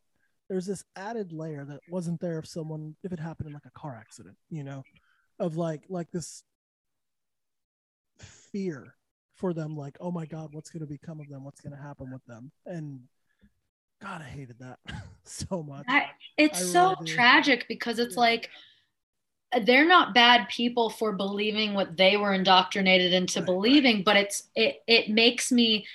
[0.53, 3.71] there's this added layer that wasn't there if someone if it happened in like a
[3.71, 4.83] car accident you know
[5.39, 6.45] of like like this
[8.19, 8.95] fear
[9.35, 11.83] for them like oh my god what's going to become of them what's going to
[11.83, 13.01] happen with them and
[14.03, 14.79] god i hated that
[15.25, 16.05] so much I,
[16.37, 18.21] it's I so really tragic because it's Yeah.
[18.21, 18.51] like
[19.65, 23.55] they're not bad people for believing what they were indoctrinated into Right, right.
[23.55, 25.87] believing but it's it it makes me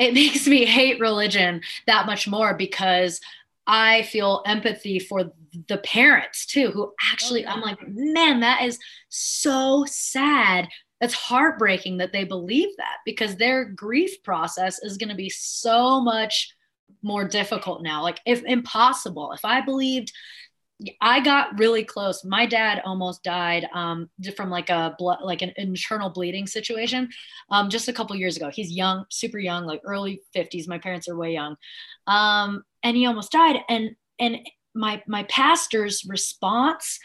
[0.00, 3.20] it makes me hate religion that much more because
[3.66, 5.32] I feel empathy for
[5.68, 7.46] the parents too, who actually.
[7.46, 10.68] I'm like, man, that is so sad.
[11.00, 16.00] That's heartbreaking that they believe that because their grief process is going to be so
[16.00, 16.54] much
[17.02, 18.02] more difficult now.
[18.02, 20.12] Like, if impossible, if I believed
[21.00, 22.24] I got really close.
[22.24, 27.08] My dad almost died um, from like a blood, like an internal bleeding situation,
[27.50, 28.50] um, just a couple years ago.
[28.50, 30.68] He's young, super young, like early fifties.
[30.68, 31.56] My parents are way young,
[32.06, 33.56] um, and he almost died.
[33.68, 34.38] And and
[34.74, 36.98] my my pastor's response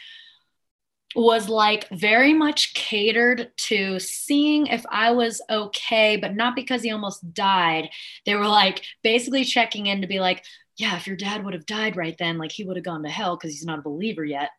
[1.14, 6.90] was like very much catered to seeing if I was okay, but not because he
[6.90, 7.88] almost died.
[8.26, 10.44] They were like basically checking in to be like,
[10.76, 13.08] yeah, if your dad would have died right then, like he would have gone to
[13.08, 14.50] hell because he's not a believer yet.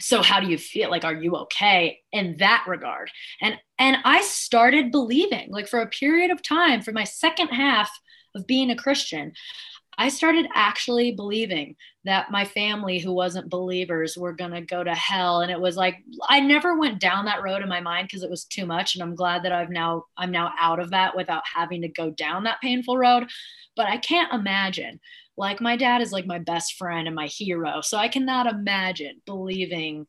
[0.00, 0.90] So how do you feel?
[0.90, 3.10] Like, are you okay in that regard?
[3.40, 7.90] And and I started believing, like for a period of time, for my second half
[8.34, 9.32] of being a Christian,
[9.98, 11.74] I started actually believing
[12.04, 15.40] that my family who wasn't believers were going to go to hell.
[15.40, 15.96] And it was like
[16.28, 18.94] I never went down that road in my mind because it was too much.
[18.94, 22.10] And I'm glad that I've now I'm now out of that without having to go
[22.10, 23.28] down that painful road.
[23.74, 25.00] But I can't imagine
[25.36, 27.80] like my dad is like my best friend and my hero.
[27.82, 30.06] So I cannot imagine believing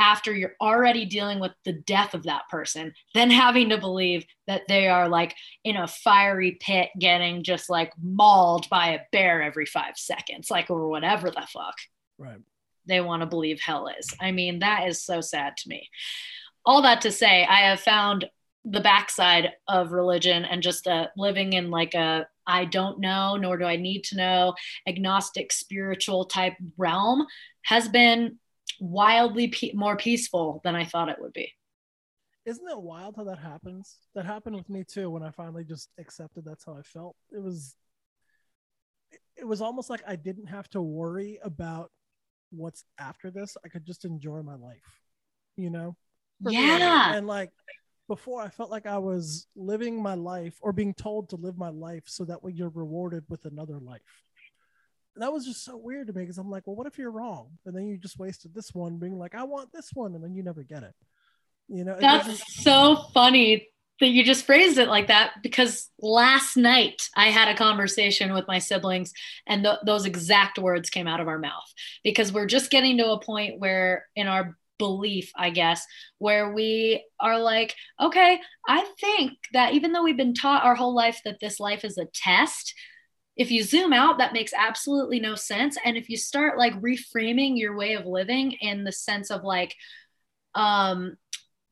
[0.00, 4.62] after you're already dealing with the death of that person, then having to believe that
[4.66, 9.66] they are like in a fiery pit getting just like mauled by a bear every
[9.66, 11.76] five seconds, like, or whatever the fuck.
[12.16, 12.40] Right.
[12.86, 14.12] They want to believe hell is.
[14.18, 15.88] I mean, that is so sad to me.
[16.64, 18.28] All that to say, I have found
[18.64, 23.58] the backside of religion and just uh, living in like a I don't know, nor
[23.58, 24.54] do I need to know,
[24.88, 27.26] agnostic spiritual type realm
[27.62, 28.39] has been
[28.80, 31.52] wildly pe- more peaceful than I thought it would be.
[32.46, 33.96] Isn't it wild how that happens?
[34.14, 37.16] That happened with me too when I finally just accepted that's how I felt.
[37.30, 37.76] It was
[39.36, 41.90] it was almost like I didn't have to worry about
[42.50, 43.56] what's after this.
[43.64, 45.00] I could just enjoy my life.
[45.56, 45.96] You know?
[46.42, 47.10] For yeah.
[47.12, 47.18] Me.
[47.18, 47.50] And like
[48.08, 51.68] before I felt like I was living my life or being told to live my
[51.68, 54.24] life so that way you're rewarded with another life
[55.16, 57.48] that was just so weird to me because I'm like, well, what if you're wrong?
[57.66, 60.34] And then you just wasted this one being like, I want this one, and then
[60.34, 60.94] you never get it.
[61.68, 63.68] You know, that's so funny
[64.00, 68.48] that you just phrased it like that because last night I had a conversation with
[68.48, 69.12] my siblings
[69.46, 71.70] and th- those exact words came out of our mouth
[72.02, 75.84] because we're just getting to a point where in our belief, I guess,
[76.18, 80.94] where we are like, okay, I think that even though we've been taught our whole
[80.94, 82.74] life that this life is a test,
[83.40, 85.78] if you zoom out that makes absolutely no sense.
[85.82, 89.74] And if you start like reframing your way of living in the sense of like
[90.54, 91.16] um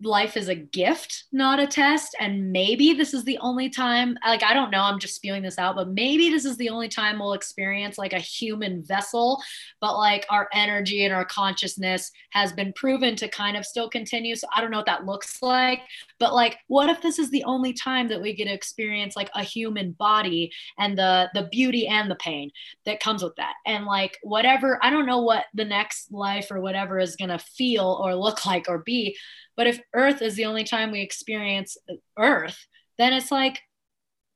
[0.01, 2.14] life is a gift, not a test.
[2.20, 5.59] And maybe this is the only time, like, I don't know, I'm just spewing this
[5.59, 9.42] out, but maybe this is the only time we'll experience like a human vessel,
[9.80, 14.36] but like our energy and our consciousness has been proven to kind of still continue.
[14.36, 15.80] So I don't know what that looks like,
[16.20, 19.30] but like, what if this is the only time that we get to experience like
[19.34, 22.53] a human body and the, the beauty and the pain
[22.86, 23.55] that comes with that?
[23.66, 27.38] And like, whatever, I don't know what the next life or whatever is going to
[27.38, 29.16] feel or look like or be
[29.59, 31.77] but if Earth is the only time we experience
[32.17, 32.57] Earth,
[32.97, 33.61] then it's like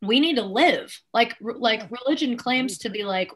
[0.02, 1.00] we need to live.
[1.14, 3.30] Like like religion claims to be like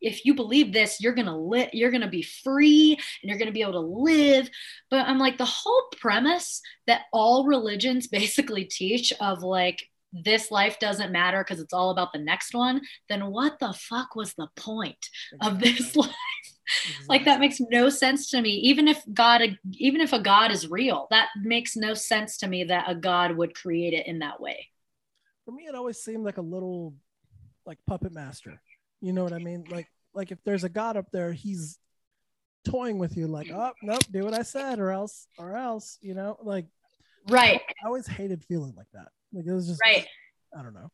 [0.00, 3.62] if you believe this you're gonna live you're gonna be free and you're gonna be
[3.62, 4.50] able to live.
[4.90, 10.80] But i'm like the whole premise that all religions basically teach of like this life
[10.80, 14.48] doesn't matter because it's all about the next one then what the fuck was the
[14.56, 15.08] point
[15.40, 16.10] of this life
[16.86, 17.06] Exactly.
[17.08, 18.50] like that makes no sense to me.
[18.50, 19.42] Even if god
[19.74, 23.36] even if a god is real that makes no sense to me that a god
[23.36, 24.68] would create it in that way.
[25.44, 26.94] For me it always seemed like a little
[27.66, 28.60] like puppet master.
[29.00, 29.64] You know what i mean?
[29.70, 31.78] Like like if there's a god up there he's
[32.64, 36.14] toying with you like oh nope do what i said or else or else you
[36.14, 36.36] know?
[36.42, 36.66] Like
[37.28, 37.60] right.
[37.82, 39.08] I always hated feeling like that.
[39.32, 40.06] Like it was just right.
[40.56, 40.90] I don't know.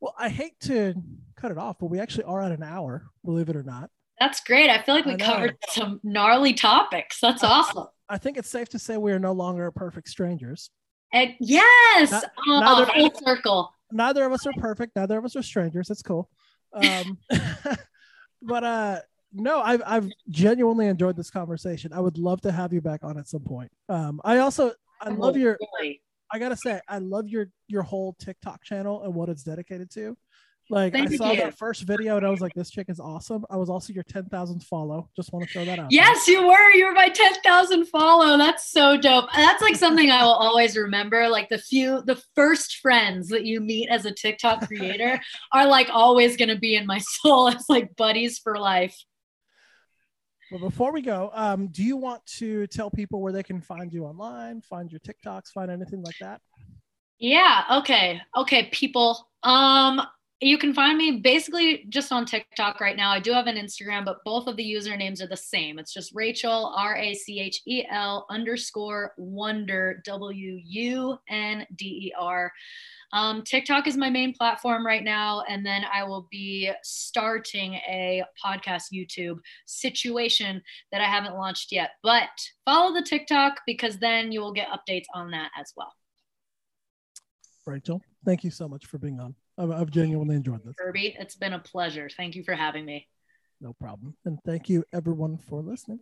[0.00, 0.94] Well i hate to
[1.36, 3.90] cut it off but we actually are at an hour believe it or not
[4.22, 4.70] that's great.
[4.70, 7.18] I feel like we covered some gnarly topics.
[7.20, 7.86] That's awesome.
[8.08, 10.70] I think it's safe to say we are no longer perfect strangers.
[11.12, 13.74] And yes, Not, oh, neither, full circle.
[13.90, 14.94] Neither of us are perfect.
[14.94, 15.88] Neither of us are strangers.
[15.88, 16.30] That's cool.
[16.72, 17.18] Um,
[18.42, 19.00] but uh,
[19.32, 21.92] no, I've I've genuinely enjoyed this conversation.
[21.92, 23.72] I would love to have you back on at some point.
[23.88, 25.58] Um, I also I love your.
[26.34, 30.16] I gotta say, I love your your whole TikTok channel and what it's dedicated to.
[30.72, 31.36] Like Thank I saw you.
[31.36, 33.44] that first video and I was like, this chick is awesome.
[33.50, 35.10] I was also your 10,000th follow.
[35.14, 35.92] Just want to throw that out.
[35.92, 36.70] Yes, you were.
[36.72, 38.38] You were my 10,000 follow.
[38.38, 39.26] That's so dope.
[39.36, 41.28] That's like something I will always remember.
[41.28, 45.20] Like the few, the first friends that you meet as a TikTok creator
[45.52, 48.96] are like always going to be in my soul as like buddies for life.
[50.50, 53.92] Well, before we go, um, do you want to tell people where they can find
[53.92, 56.40] you online, find your TikToks, find anything like that?
[57.18, 57.64] Yeah.
[57.80, 58.22] Okay.
[58.38, 59.28] Okay, people.
[59.42, 60.00] Um,
[60.42, 63.12] you can find me basically just on TikTok right now.
[63.12, 65.78] I do have an Instagram, but both of the usernames are the same.
[65.78, 71.86] It's just Rachel, R A C H E L underscore wunder, W U N D
[71.86, 72.52] E R.
[73.12, 75.44] Um, TikTok is my main platform right now.
[75.48, 81.90] And then I will be starting a podcast YouTube situation that I haven't launched yet.
[82.02, 82.30] But
[82.64, 85.92] follow the TikTok because then you will get updates on that as well.
[87.64, 89.36] Rachel, thank you so much for being on.
[89.58, 90.74] I've, I've genuinely enjoyed this.
[90.78, 92.08] Kirby, it's been a pleasure.
[92.08, 93.08] Thank you for having me.
[93.60, 94.16] No problem.
[94.24, 96.00] And thank you, everyone, for listening.